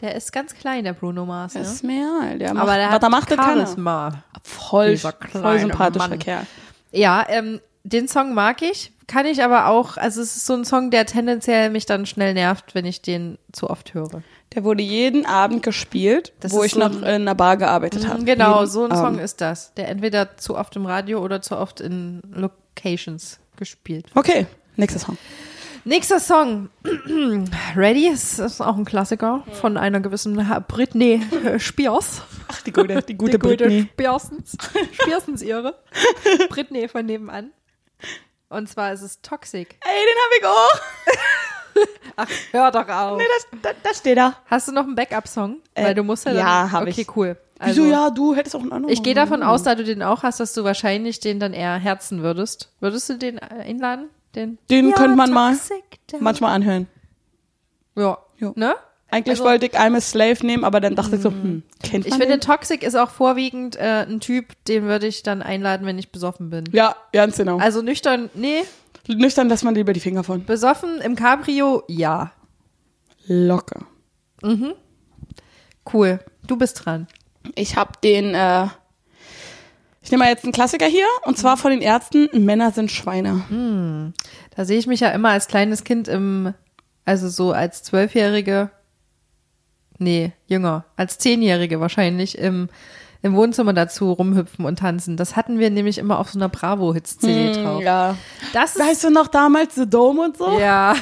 [0.00, 1.52] Der ist ganz klein, der Bruno Mars.
[1.54, 1.68] Der Ne?
[1.68, 2.36] ist mehr.
[2.36, 3.66] Der macht, Aber der was hat er macht, der kann er.
[3.66, 4.24] Charisma.
[4.42, 6.18] Voll, voll sympathischer Mann.
[6.18, 6.46] Kerl.
[6.92, 8.92] Ja, ähm, den Song mag ich.
[9.06, 12.32] Kann ich aber auch, also es ist so ein Song, der tendenziell mich dann schnell
[12.34, 14.22] nervt, wenn ich den zu oft höre.
[14.54, 18.24] Der wurde jeden Abend gespielt, Das wo ich so noch in einer Bar gearbeitet habe.
[18.24, 19.20] Genau, Jeden so ein Song Abend.
[19.20, 24.16] ist das, der entweder zu oft im Radio oder zu oft in Locations gespielt wird.
[24.16, 24.46] Okay,
[24.76, 25.18] nächster Song.
[25.86, 26.70] Nächster Song.
[27.76, 30.34] Ready ist, ist auch ein Klassiker von einer gewissen
[30.66, 32.22] Britney äh, Spears.
[32.48, 33.88] Ach, die gute, die gute Die gute Britney.
[33.92, 34.56] Spearsens.
[34.92, 35.74] Spearsens ihre.
[36.48, 37.50] Britney von nebenan.
[38.48, 39.76] Und zwar ist es Toxic.
[39.84, 41.86] Ey, den hab ich auch.
[42.16, 43.18] Ach, hör doch auf.
[43.18, 44.34] Nee, das, das, das steht da.
[44.46, 45.60] Hast du noch einen Backup-Song?
[45.74, 47.16] Äh, Weil du musst ja dann, ja, hab Okay, ich.
[47.16, 47.36] cool.
[47.58, 48.92] Also, Wieso ja, du hättest auch einen anderen.
[48.92, 51.76] Ich gehe davon aus, da du den auch hast, dass du wahrscheinlich den dann eher
[51.76, 52.70] herzen würdest.
[52.80, 54.10] Würdest du den äh, einladen?
[54.34, 55.56] Den, Den könnte man mal
[56.20, 56.88] manchmal anhören.
[57.96, 58.18] Ja.
[58.36, 58.52] Jo.
[58.56, 58.74] Ne?
[59.14, 62.04] Eigentlich Also- wollte ich I'm a Slave nehmen, aber dann dachte ich so, hm, kennt
[62.04, 62.40] Ich man finde, den?
[62.40, 66.50] Toxic ist auch vorwiegend äh, ein Typ, den würde ich dann einladen, wenn ich besoffen
[66.50, 66.64] bin.
[66.72, 67.58] Ja, ganz genau.
[67.58, 68.62] Also nüchtern, nee.
[69.06, 70.44] Nüchtern lässt man lieber die Finger von.
[70.44, 72.32] Besoffen im Cabrio, ja.
[73.26, 73.86] Locker.
[75.92, 76.20] Cool.
[76.46, 77.06] Du bist dran.
[77.54, 78.64] Ich habe den, äh,
[80.02, 84.12] ich nehme mal jetzt einen Klassiker hier, und zwar von den Ärzten, Männer sind Schweine.
[84.56, 86.52] Da sehe ich mich ja immer als kleines Kind im,
[87.04, 88.70] also so als Zwölfjährige,
[89.98, 92.68] nee, jünger, als Zehnjährige wahrscheinlich im,
[93.22, 95.16] im Wohnzimmer dazu rumhüpfen und tanzen.
[95.16, 97.78] Das hatten wir nämlich immer auf so einer Bravo-Hits-CD drauf.
[97.78, 98.16] Hm, Ja.
[98.52, 100.58] Das ist, Weißt du noch damals The Dome und so?
[100.60, 100.94] ja.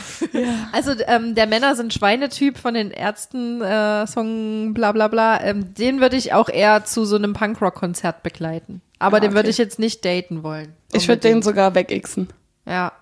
[0.73, 5.41] Also ähm, der Männer sind Schweinetyp von den Ärzten äh, Song bla bla bla.
[5.43, 8.83] Ähm, den würde ich auch eher zu so einem Punkrock-Konzert begleiten.
[9.01, 10.75] Aber Ah, den würde ich jetzt nicht daten wollen.
[10.93, 11.45] Ich würde den Unbedingt.
[11.45, 12.29] sogar wegixen.
[12.67, 12.93] Ja.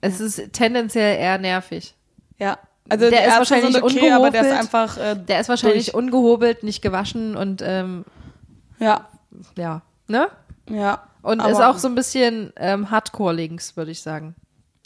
[0.00, 1.94] Es ist tendenziell eher nervig.
[2.40, 2.58] Ja.
[2.88, 4.74] Also Der ist wahrscheinlich sind okay, aber der ist ungehobelt.
[4.74, 5.94] einfach äh, Der ist wahrscheinlich durch.
[5.94, 8.04] ungehobelt, nicht gewaschen und ähm,
[8.78, 9.06] Ja,
[9.56, 10.28] ja, ne?
[10.70, 11.02] ja.
[11.22, 14.34] Und ist auch so ein bisschen ähm, Hardcore-Links, würde ich sagen.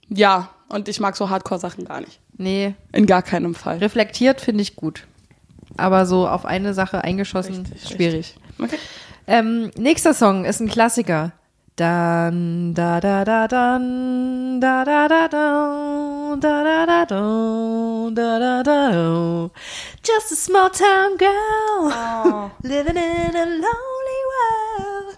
[0.09, 2.19] Ja, und ich mag so Hardcore-Sachen gar nicht.
[2.37, 3.79] Nee, In gar keinem Fall.
[3.79, 5.05] reflektiert finde ich gut.
[5.77, 8.37] Aber so auf eine Sache eingeschossen, Richtig, schwierig.
[8.59, 8.79] Okay.
[9.27, 11.33] Ähm, nächster Song ist ein Klassiker.
[11.77, 18.63] Dann, da, da, da, dann, da, da, da, da, da, da, da, da, da, da,
[18.63, 19.51] da.
[20.05, 25.17] Just a small town girl, living in a lonely world.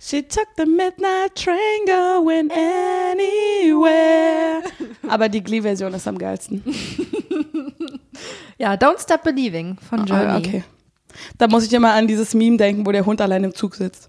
[0.00, 3.84] She took the midnight train going anywhere.
[5.08, 6.64] Aber die Glee-Version ist am geilsten.
[8.58, 10.24] Ja, Don't Stop Believing von Journey.
[10.26, 10.64] Ah, okay.
[11.38, 14.08] Da muss ich immer an dieses Meme denken, wo der Hund allein im Zug sitzt.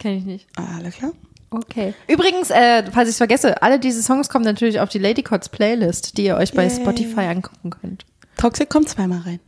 [0.00, 0.46] Kenn ich nicht.
[0.56, 1.12] Ah, Alles klar.
[1.50, 1.94] Okay.
[2.08, 6.16] Übrigens, äh, falls ich es vergesse, alle diese Songs kommen natürlich auf die Ladycots Playlist,
[6.16, 6.70] die ihr euch bei Yay.
[6.80, 8.04] Spotify angucken könnt.
[8.36, 9.40] Toxic kommt zweimal rein.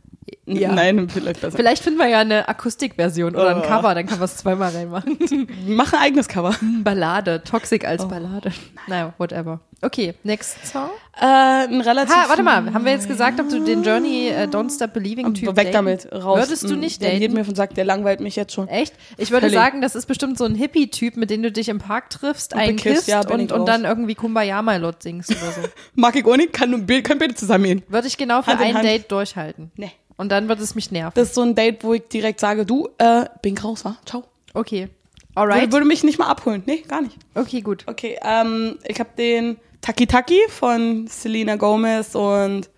[0.45, 0.73] Ja.
[0.73, 1.55] Nein, vielleicht besser.
[1.55, 3.65] Vielleicht finden wir ja eine Akustikversion oder ein Oh.
[3.67, 5.17] Cover, dann können wir es zweimal reinmachen.
[5.67, 6.53] Mach ein eigenes Cover.
[6.83, 7.87] Ballade, Toxic Oh.
[7.87, 8.51] als Ballade.
[8.87, 9.61] Naja, whatever.
[9.81, 10.89] Okay, next Song.
[11.15, 12.15] Äh, ein relativ.
[12.15, 15.31] Ha, warte mal, haben wir jetzt gesagt, ob du den Journey äh, Don't Stop Believing
[15.35, 16.39] Typ Weg daten- damit, raus.
[16.39, 17.33] Würdest du Mm, nicht Der geht daten?
[17.35, 18.67] mir von sagt, der langweilt mich jetzt schon.
[18.67, 18.95] Echt?
[19.17, 19.59] Ich würde Völlig.
[19.59, 22.77] sagen, das ist bestimmt so ein Hippie-Typ, mit dem du dich im Park triffst, einen
[22.77, 25.61] bekifft, kisst ja, und, und dann irgendwie Kumbaya My Lot singst oder so.
[25.95, 27.83] Mag ich auch nicht, kann, können beide zusammen gehen.
[27.89, 28.83] Würde ich genau für Hand ein Hand.
[28.85, 29.71] Date durchhalten.
[29.75, 29.91] Nee.
[30.17, 31.11] Und dann wird es mich nerven.
[31.15, 33.97] Das ist so ein Date, wo ich direkt sage, du, äh, bin raus, wa?
[34.05, 34.23] Ciao.
[34.55, 34.89] Okay.
[35.35, 35.71] Würde, Alright.
[35.71, 36.63] würde mich nicht mal abholen.
[36.65, 37.17] Nee, gar nicht.
[37.35, 37.83] Okay, gut.
[37.87, 42.69] Okay, ähm, ich habe den Taki Taki von Selena Gomez und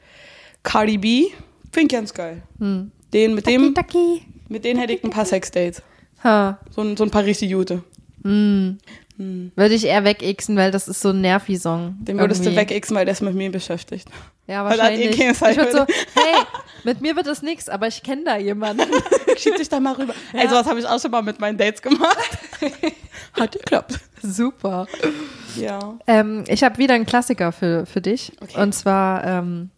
[0.63, 1.27] Cardi B.
[1.71, 2.41] Finde ich ganz geil.
[2.59, 4.23] Den, mit dem, Taki.
[4.49, 5.81] mit denen hätte ich ein paar Sexdates.
[6.23, 6.59] Ha.
[6.71, 7.83] So, ein- so ein paar richtig gute.
[8.23, 11.95] Würde ich eher wegixen, weil das ist so ein Nervi-Song.
[11.99, 12.55] Den würdest irgendwie.
[12.55, 14.07] du wegixen, weil der ist mit mir beschäftigt.
[14.47, 15.19] Ja, eh wahrscheinlich.
[15.19, 16.43] Ich würde so, hey,
[16.83, 18.85] mit mir wird das nix, aber ich kenne da jemanden.
[19.37, 20.13] Schieb dich da mal rüber.
[20.33, 22.17] Ey, sowas habe ich auch schon mal mit meinen Dates gemacht.
[23.33, 23.99] Hat geklappt.
[24.21, 24.87] Super.
[25.55, 25.97] Ja.
[26.05, 28.33] Ähm, ich habe wieder einen Klassiker für, für dich.
[28.39, 28.61] Okay.
[28.61, 29.69] Und zwar, ähm,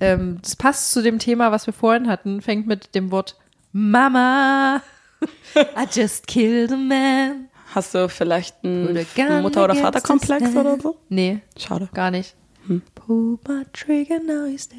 [0.00, 3.36] ähm, das passt zu dem Thema, was wir vorhin hatten, fängt mit dem Wort
[3.72, 4.82] Mama.
[5.56, 7.48] I just killed a man.
[7.74, 9.04] Hast du vielleicht einen
[9.42, 10.96] Mutter- oder Vaterkomplex oder so?
[11.08, 11.88] Nee, Schade.
[11.92, 12.36] gar nicht.
[12.66, 12.82] Hm.
[12.94, 14.78] Pull my trigger, now he's dead.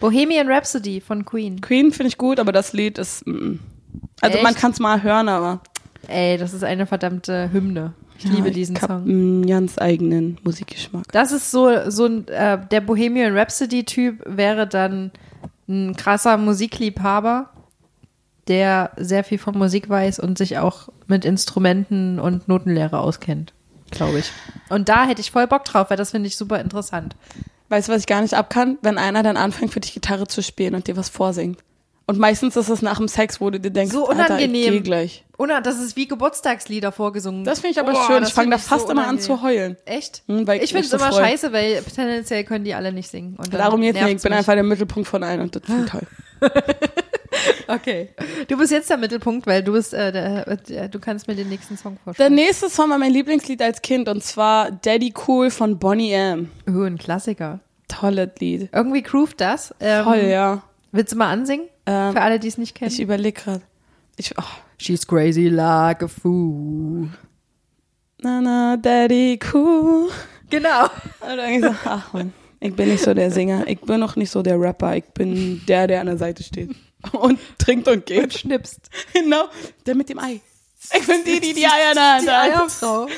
[0.00, 1.60] Bohemian Rhapsody von Queen.
[1.60, 3.26] Queen finde ich gut, aber das Lied ist.
[3.26, 3.60] Mm.
[4.20, 4.44] Also Echt?
[4.44, 5.60] man kann es mal hören, aber.
[6.08, 7.94] Ey, das ist eine verdammte Hymne.
[8.18, 9.02] Ich liebe diesen ich hab Song.
[9.02, 11.04] einen ganz eigenen Musikgeschmack.
[11.12, 15.10] Das ist so, so ein, äh, der Bohemian Rhapsody-Typ wäre dann
[15.68, 17.50] ein krasser Musikliebhaber,
[18.48, 23.52] der sehr viel von Musik weiß und sich auch mit Instrumenten und Notenlehre auskennt,
[23.92, 24.30] glaube ich.
[24.68, 27.14] Und da hätte ich voll Bock drauf, weil das finde ich super interessant.
[27.68, 28.78] Weißt du, was ich gar nicht abkann?
[28.82, 31.58] Wenn einer dann anfängt, für dich Gitarre zu spielen und dir was vorsingt.
[32.06, 34.72] Und meistens ist es nach dem Sex, wo du dir denkst, So Alter, ich unangenehm.
[34.72, 35.24] geh gleich.
[35.38, 37.44] Oder das ist wie Geburtstagslieder vorgesungen.
[37.44, 38.22] Das finde ich aber Boah, schön.
[38.24, 39.24] Ich fange da fast so immer an unangenehm.
[39.38, 39.76] zu heulen.
[39.86, 40.22] Echt?
[40.26, 41.20] Hm, ich finde es immer freu.
[41.22, 43.36] scheiße, weil tendenziell können die alle nicht singen.
[43.50, 44.16] Darum jetzt nicht.
[44.16, 46.06] Ich bin einfach der Mittelpunkt von allen und das finde ich toll.
[47.68, 48.10] Okay.
[48.48, 51.48] Du bist jetzt der Mittelpunkt, weil du bist, äh, der, der, du kannst mir den
[51.48, 52.34] nächsten Song Der vorstellen.
[52.34, 56.50] nächste Song war mein Lieblingslied als Kind und zwar Daddy Cool von Bonnie M.
[56.68, 57.60] Oh, ein Klassiker.
[57.88, 58.68] Tolles Lied.
[58.72, 59.74] Irgendwie groovt das.
[59.80, 60.62] Ähm, Toll, ja.
[60.92, 61.66] Willst du mal ansingen?
[61.86, 62.90] Ähm, Für alle, die es nicht kennen.
[62.90, 63.62] Ich überlege gerade.
[64.16, 64.42] Ich, oh.
[64.78, 67.08] She's crazy like a fool.
[68.22, 70.08] Na, na, Daddy Cool.
[70.50, 70.84] Genau.
[71.20, 73.66] Und dann ich so, ach man, ich bin nicht so der Sänger.
[73.66, 74.96] Ich bin noch nicht so der Rapper.
[74.96, 76.70] Ich bin der, der an der Seite steht.
[77.12, 78.34] Und trinkt und geht.
[78.34, 78.88] Schnipst.
[79.12, 79.44] Genau.
[79.86, 80.40] Der mit dem Ei.
[80.94, 82.60] Ich bin die, die die Eier in der Hand Die hat.
[82.60, 83.06] Eierfrau.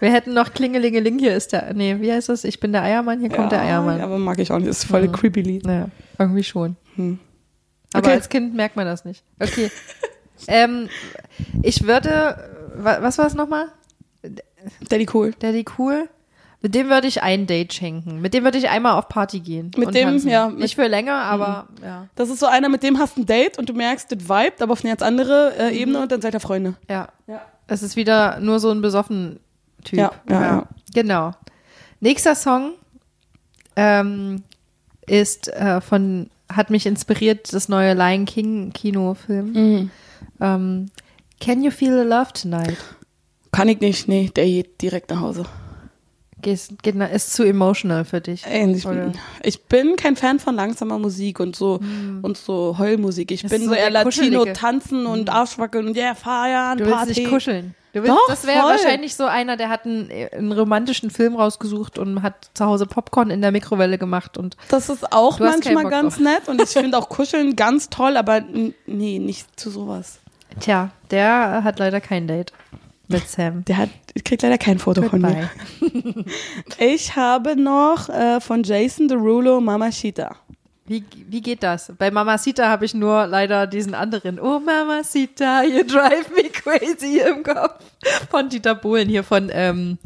[0.00, 2.44] Wir hätten noch Klingelingeling, hier ist der, nee, wie heißt das?
[2.44, 4.00] Ich bin der Eiermann, hier kommt der Eiermann.
[4.02, 4.68] Aber mag ich auch nicht.
[4.68, 5.66] Das ist voll ein creepy Lied.
[5.66, 5.88] Ja,
[6.18, 6.76] irgendwie schon.
[6.96, 7.18] Hm.
[7.94, 8.16] Aber Okay.
[8.16, 9.24] als Kind merkt man das nicht.
[9.40, 9.70] Okay.
[10.48, 10.90] ähm,
[11.62, 12.36] ich würde,
[12.74, 13.68] wa- was war es nochmal?
[14.88, 15.32] Daddy Cool.
[15.38, 16.08] Daddy Cool?
[16.66, 18.20] Mit dem würde ich ein Date schenken.
[18.20, 19.70] Mit dem würde ich einmal auf Party gehen.
[19.76, 20.28] Mit dem, tanzen.
[20.30, 20.62] ja, mit- Mhm.
[20.62, 22.08] Nicht für länger, aber ja.
[22.16, 24.60] Das ist so einer, mit dem hast du ein Date und du merkst, das vibet,
[24.60, 26.74] aber auf eine ganz andere äh, Ebene und dann seid ihr Freunde.
[26.90, 27.06] Ja.
[27.28, 27.40] Ja.
[27.68, 29.38] Es ist wieder nur so ein besoffen
[29.84, 30.00] Typ.
[30.00, 30.68] Ja, ja, ja.
[30.92, 31.30] Genau.
[32.00, 32.72] Nächster Song
[33.76, 34.42] ähm,
[35.06, 39.52] ist äh, von, hat mich inspiriert, das neue Lion King Kinofilm.
[39.52, 39.90] Mhm.
[40.40, 40.86] Ähm,
[41.40, 42.76] Can You Feel the Love Tonight?
[43.52, 45.44] Kann ich nicht, nee, der geht direkt nach Hause.
[46.42, 48.44] Geht, na- ist zu emotional für dich.
[48.46, 48.86] Ich,
[49.42, 51.80] ich bin kein Fan von langsamer Musik und so
[52.22, 53.30] und so Heulmusik.
[53.30, 57.20] Ich Das bin so eher Latino, tanzen und Arschwackeln und yeah, feiern, Du willst Party.
[57.20, 57.74] nicht kuscheln.
[57.94, 61.98] Du willst, Doch, das wäre wahrscheinlich so einer, der hat einen, einen romantischen Film rausgesucht
[61.98, 66.18] und hat zu Hause Popcorn in der Mikrowelle gemacht und Das ist auch manchmal ganz
[66.20, 68.42] nett und ich finde auch Kuscheln ganz toll, aber
[68.84, 70.18] nee, nicht zu sowas.
[70.60, 72.52] tja, der hat leider kein Date
[73.08, 73.64] mit Sam.
[73.64, 73.90] Der hat,
[74.24, 75.48] kriegt leider kein Foto von mir.
[75.80, 76.24] Goodbye.
[76.78, 80.36] Ich habe noch äh, von Jason Derulo Mamacita.
[80.88, 81.92] Wie, wie geht das?
[81.98, 84.38] Bei Mamacita habe ich nur leider diesen anderen.
[84.38, 87.82] Oh Mamacita, you drive me crazy im Kopf.
[88.30, 89.98] Von Dieter Bohlen hier von, ähm,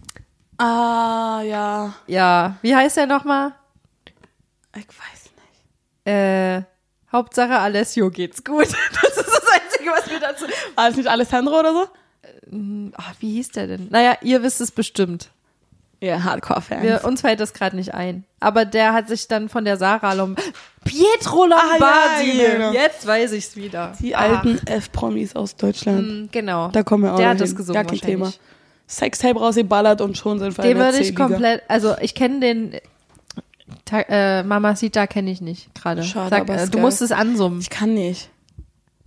[0.56, 1.94] Ah, ja.
[2.06, 3.52] ja, wie heißt der nochmal?
[4.76, 6.06] Ich weiß nicht.
[6.06, 6.62] Äh,
[7.12, 8.68] Hauptsache Alessio geht's gut.
[9.02, 10.44] Das ist das Einzige, was mir dazu.
[10.76, 11.86] War das nicht Alessandro oder so?
[12.96, 13.88] Ach, wie hieß der denn?
[13.90, 15.28] Naja, ihr wisst es bestimmt.
[16.02, 17.04] Ja, Hardcore-Fans.
[17.04, 18.24] Uns fällt das gerade nicht ein.
[18.40, 20.34] Aber der hat sich dann von der Sarah Lom
[20.84, 22.42] Pietro Ah, Lombardi.
[22.42, 22.72] ja, genau.
[22.72, 23.92] Jetzt weiß ich's wieder.
[24.00, 26.00] Die Ah, alten F-Promis aus Deutschland.
[26.24, 26.68] mm, Genau.
[26.68, 28.32] Da kommen wir auch Der hat das gesungen Gar kein Thema.
[28.88, 32.74] Sextape rausgeballert und schon sind wir Den würde ich komplett, also ich kenne den
[33.84, 36.02] Ta äh, Mamacita kenne ich nicht gerade.
[36.02, 37.60] Schade, Sag, aber äh, Du musst es ansummen.
[37.60, 38.30] Ich kann nicht.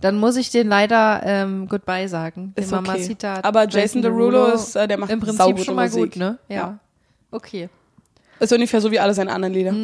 [0.04, 2.52] Dann muss ich den leider ähm, Goodbye sagen.
[2.58, 2.82] Den Ist okay.
[2.86, 3.40] Mamacita.
[3.42, 6.12] Aber Jason Derulo ist, äh, der macht im Prinzip schon mal Musik.
[6.12, 6.38] gut, ne?
[6.46, 6.56] Ja.
[6.56, 6.78] Ja.
[7.30, 7.70] Okay.
[8.38, 9.74] Ist ungefähr so wie alle seine anderen Lieder.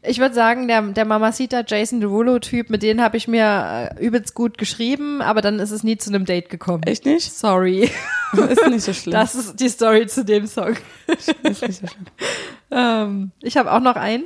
[0.00, 4.32] Ich würde sagen, der, der Mamacita Jason Derulo-Typ, mit denen habe ich mir äh, übelst
[4.32, 6.84] gut geschrieben, aber dann ist es nie zu einem Date gekommen.
[6.84, 7.30] Echt nicht?
[7.30, 7.90] Sorry.
[8.48, 9.12] Ist nicht so schlimm.
[9.12, 10.76] Das ist die Story zu dem Song.
[11.08, 12.06] ist nicht so schlimm.
[12.70, 14.24] Ähm, ich habe auch noch einen.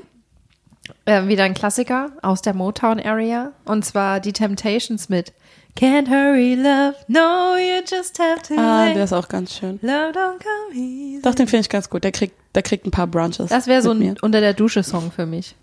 [1.06, 3.52] Ähm, wieder ein Klassiker aus der Motown-Area.
[3.64, 5.32] Und zwar die Temptations mit
[5.78, 6.96] Can't hurry, love.
[7.08, 9.78] No, you just have to Ah, der ist auch ganz schön.
[9.82, 11.22] Love don't come easy.
[11.22, 12.04] Doch, den finde ich ganz gut.
[12.04, 13.48] Der kriegt, der kriegt ein paar Brunches.
[13.48, 14.14] Das wäre so ein mir.
[14.20, 15.56] unter der Dusche-Song für mich.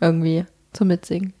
[0.00, 0.44] Irgendwie.
[0.72, 1.32] Zum Mitsingen.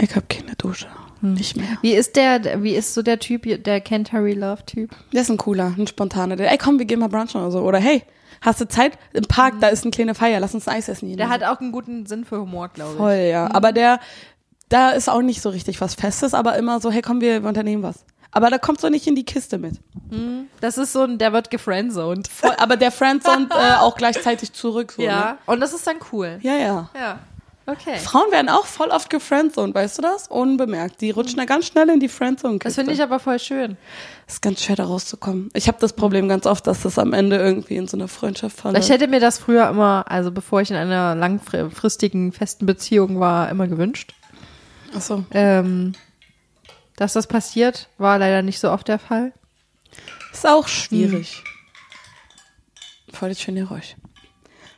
[0.00, 0.88] Ich habe keine Dusche.
[1.20, 1.34] Hm.
[1.34, 1.78] Nicht mehr.
[1.82, 4.90] Wie ist der, wie ist so der Typ, der Can't hurry, love Typ?
[5.12, 6.34] Der ist ein cooler, ein spontaner.
[6.34, 7.60] Der, ey, komm, wir gehen mal brunchen oder so.
[7.60, 8.02] Oder hey,
[8.42, 8.98] hast du Zeit?
[9.14, 11.16] Im Park, da ist eine kleine Feier, lass uns ein Eis essen.
[11.16, 12.98] Der hat auch einen guten Sinn für Humor, glaube ich.
[12.98, 13.48] Voll, ja.
[13.54, 13.98] Aber der,
[14.68, 17.82] da ist auch nicht so richtig was Festes, aber immer so, hey, komm, wir unternehmen
[17.82, 18.04] was.
[18.34, 19.74] Aber da kommt so nicht in die Kiste mit.
[20.60, 22.28] Das ist so ein, der wird gefriendzoned.
[22.28, 24.92] Voll, aber der Friendzone äh, auch gleichzeitig zurück.
[24.92, 25.32] So, Ja.
[25.32, 25.38] Ne?
[25.46, 26.38] Und das ist dann cool.
[26.42, 26.90] Ja, ja.
[26.98, 27.18] Ja.
[27.64, 27.96] Okay.
[27.98, 30.26] Frauen werden auch voll oft gefriendzoned, weißt du das?
[30.26, 31.00] Unbemerkt.
[31.00, 32.58] Die rutschen da ganz schnell in die Friendzone.
[32.58, 33.76] Das finde ich aber voll schön.
[34.26, 35.48] ist ganz schwer da rauszukommen.
[35.54, 38.56] Ich habe das Problem ganz oft, dass das am Ende irgendwie in so eine Freundschaft
[38.56, 38.78] falle.
[38.80, 43.48] Ich hätte mir das früher immer, also bevor ich in einer langfristigen, festen Beziehung war,
[43.48, 44.14] immer gewünscht.
[44.94, 45.24] Achso.
[45.30, 45.92] Ähm,
[46.96, 49.32] dass das passiert, war leider nicht so oft der Fall.
[50.32, 51.44] Ist auch schwierig.
[53.12, 53.94] Voll das schöne Geräusch.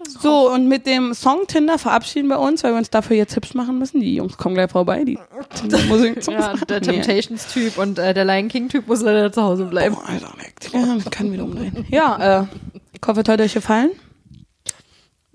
[0.08, 3.54] So, und mit dem Song Tinder verabschieden wir uns, weil wir uns dafür jetzt hübsch
[3.54, 4.00] machen müssen.
[4.00, 5.18] Die Jungs kommen gleich vorbei, die
[5.54, 5.70] zum
[6.32, 9.94] Ja, der Temptations-Typ und äh, der Lion King-Typ muss leider zu Hause bleiben.
[9.94, 10.32] Boah, Alter.
[10.72, 11.86] Ja, ich kann wieder umdrehen.
[11.90, 12.46] Ja, äh,
[12.92, 13.90] ich hoffe, es hat euch gefallen.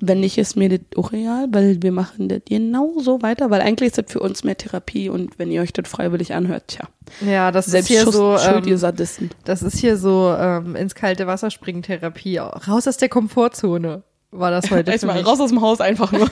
[0.01, 3.87] Wenn nicht, ist mir das auch real, weil wir machen das genauso weiter, weil eigentlich
[3.87, 6.87] ist das für uns mehr Therapie und wenn ihr euch das freiwillig anhört, tja,
[7.19, 9.29] Ja, das selbst ist hier Schuss, so, schuld, ihr ähm, Sadisten.
[9.43, 12.37] das ist hier so ähm, ins kalte Wasser springen Therapie.
[12.37, 16.29] Raus aus der Komfortzone war das heute Erstmal raus aus dem Haus einfach nur.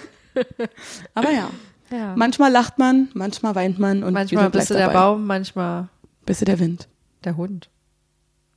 [1.13, 1.49] Aber ja,
[1.91, 2.13] Ja.
[2.15, 4.99] manchmal lacht man, manchmal weint man und manchmal bist du der dabei.
[4.99, 5.89] Baum, manchmal
[6.25, 6.87] Bist du der Wind.
[7.23, 7.69] der Hund.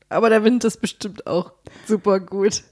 [0.08, 1.52] Aber der Wind ist bestimmt auch
[1.86, 2.62] super gut.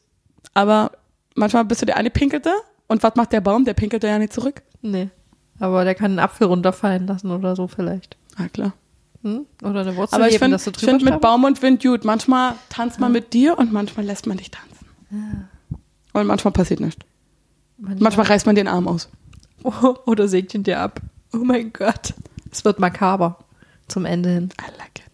[0.55, 0.93] Aber
[1.35, 2.53] manchmal bist du der eine Pinkelte
[2.89, 3.65] und was macht der Baum?
[3.65, 4.63] Der pinkelt ja nicht zurück.
[4.83, 5.09] Nee.
[5.61, 8.17] Aber der kann einen Apfel runterfallen lassen oder so vielleicht.
[8.37, 8.73] Ah, klar.
[9.23, 9.47] Hm?
[9.63, 11.21] Oder eine Wurzel Aber ich finde find mit.
[11.21, 12.05] Baum und Wind gut.
[12.05, 15.49] Manchmal tanzt man mit dir und manchmal lässt man dich tanzen.
[16.13, 17.05] Und manchmal passiert nichts.
[17.79, 19.09] Manchmal reißt man den Arm aus.
[20.07, 21.01] Oder sägt ihn dir ab.
[21.33, 22.15] Oh mein Gott.
[22.51, 23.39] Es wird makaber
[23.87, 24.49] zum Ende hin.
[24.61, 25.05] I like it.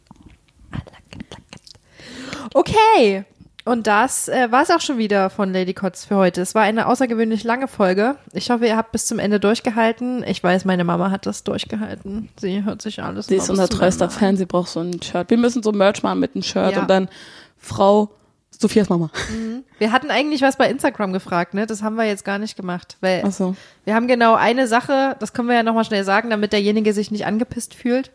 [2.54, 3.24] Okay.
[3.66, 6.42] Und das äh, war es auch schon wieder von Lady Kotz für heute.
[6.42, 8.16] Es war eine außergewöhnlich lange Folge.
[8.34, 10.22] Ich hoffe, ihr habt bis zum Ende durchgehalten.
[10.26, 12.28] Ich weiß, meine Mama hat das durchgehalten.
[12.38, 14.10] Sie hört sich alles Sie immer ist unser treuster an.
[14.10, 14.36] Fan.
[14.36, 15.30] Sie braucht so ein Shirt.
[15.30, 16.82] Wir müssen so Merch machen mit einem Shirt Ja.
[16.82, 17.08] und dann
[17.56, 18.10] Frau
[18.64, 19.10] Sophias Mama.
[19.78, 21.66] Wir hatten eigentlich was bei Instagram gefragt, ne?
[21.66, 23.54] Das haben wir jetzt gar nicht gemacht, weil so.
[23.84, 27.10] wir haben genau eine Sache, das können wir ja nochmal schnell sagen, damit derjenige sich
[27.10, 28.10] nicht angepisst fühlt.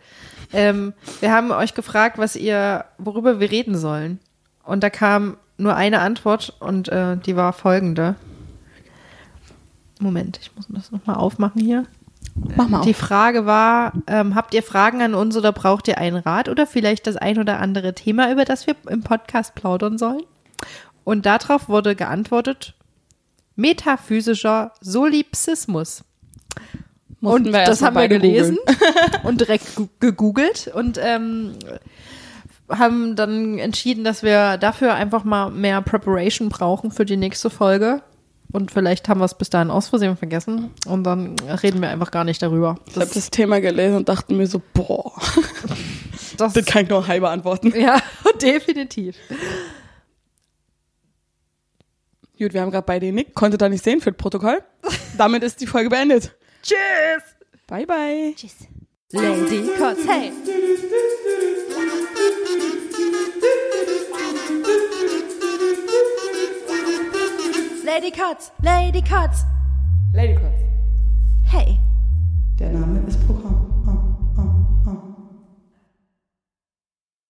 [0.52, 4.18] Ähm, wir haben euch gefragt, was ihr, worüber wir reden sollen.
[4.64, 8.16] Und da kam nur eine Antwort und äh, die war folgende.
[10.00, 11.84] Moment, ich muss das nochmal aufmachen hier.
[12.56, 12.98] Mach mal Die auf.
[12.98, 17.06] Frage war, ähm, habt ihr Fragen an uns oder braucht ihr einen Rat oder vielleicht
[17.06, 20.24] das ein oder andere Thema, über das wir im Podcast plaudern sollen?
[21.04, 22.76] Und darauf wurde geantwortet,
[23.56, 26.04] metaphysischer Solipsismus.
[27.22, 28.58] Mussten und das haben wir gelesen
[29.24, 29.66] und direkt
[30.00, 31.56] gegoogelt und ähm,
[32.70, 38.02] haben dann entschieden, dass wir dafür einfach mal mehr Preparation brauchen für die nächste Folge.
[38.52, 42.10] Und vielleicht haben wir es bis dahin aus Versehen vergessen und dann reden wir einfach
[42.10, 42.78] gar nicht darüber.
[42.88, 45.14] Ich habe das Thema gelesen und dachte mir so, boah,
[46.38, 47.80] das, das kann ich nur halb beantworten.
[47.80, 48.00] ja,
[48.42, 49.18] definitiv.
[52.40, 54.64] Gut, wir haben gerade beide Nick, konnte da nicht sehen für das Protokoll.
[55.18, 56.34] Damit ist die Folge beendet.
[56.64, 57.24] Tschüss!
[57.68, 58.34] Bye, bye.
[59.12, 60.32] Lady Kotz, hey!
[67.84, 69.46] Lady Kotz, Lady Kotz,
[70.14, 70.62] Lady Kotz.
[71.52, 71.78] hey!
[72.58, 73.39] Der Name ist Programm.